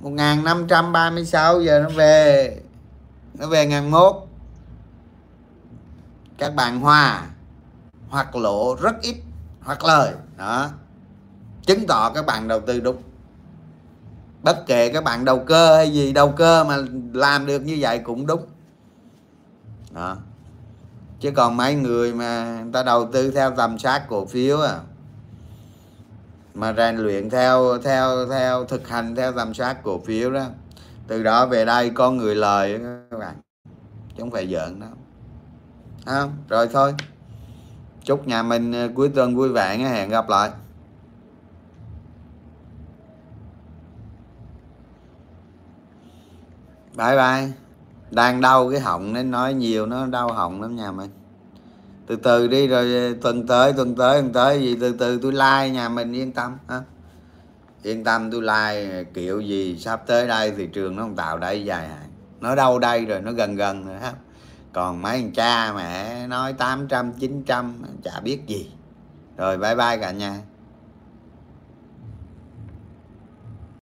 [0.00, 2.56] 1536 giờ nó về
[3.34, 4.14] nó về ngàn mốt.
[6.38, 7.26] Các bạn hòa,
[8.08, 9.16] hoặc lỗ rất ít
[9.64, 10.14] hoặc lời.
[10.36, 10.68] Đó.
[11.62, 13.02] Chứng tỏ các bạn đầu tư đúng.
[14.42, 16.76] Bất kể các bạn đầu cơ hay gì, đầu cơ mà
[17.12, 18.46] làm được như vậy cũng đúng.
[19.90, 20.16] Đó.
[21.20, 24.80] Chứ còn mấy người mà người ta đầu tư theo tầm soát cổ phiếu à
[26.54, 30.46] mà rèn luyện theo theo theo thực hành, theo tầm soát cổ phiếu đó,
[31.06, 33.34] từ đó về đây có người lời các bạn.
[34.08, 34.90] Chứ không phải giỡn đâu
[36.06, 36.36] không?
[36.48, 36.94] Rồi thôi
[38.04, 40.50] chúc nhà mình ờ, cuối tuần vui vẻ nhé hẹn gặp lại.
[46.96, 47.52] Bye bye.
[48.10, 51.10] Đang đau cái họng nên nói nhiều, nó đau họng lắm nhà mình.
[52.06, 55.32] Từ từ đi rồi ờ, tuần tới tuần tới tuần tới, gì từ từ tôi
[55.32, 56.80] like nhà mình, yên tâm, ha.
[57.82, 61.38] Yên tâm tôi like ờ, kiểu gì sắp tới đây thị trường nó không tạo
[61.38, 62.08] đáy dài hạn.
[62.40, 64.12] Nó đâu đây rồi, nó gần gần rồi, ha
[64.72, 68.70] còn mấy anh cha mẹ nói 800 900 chả biết gì.
[69.36, 70.40] Rồi bye bye cả nhà.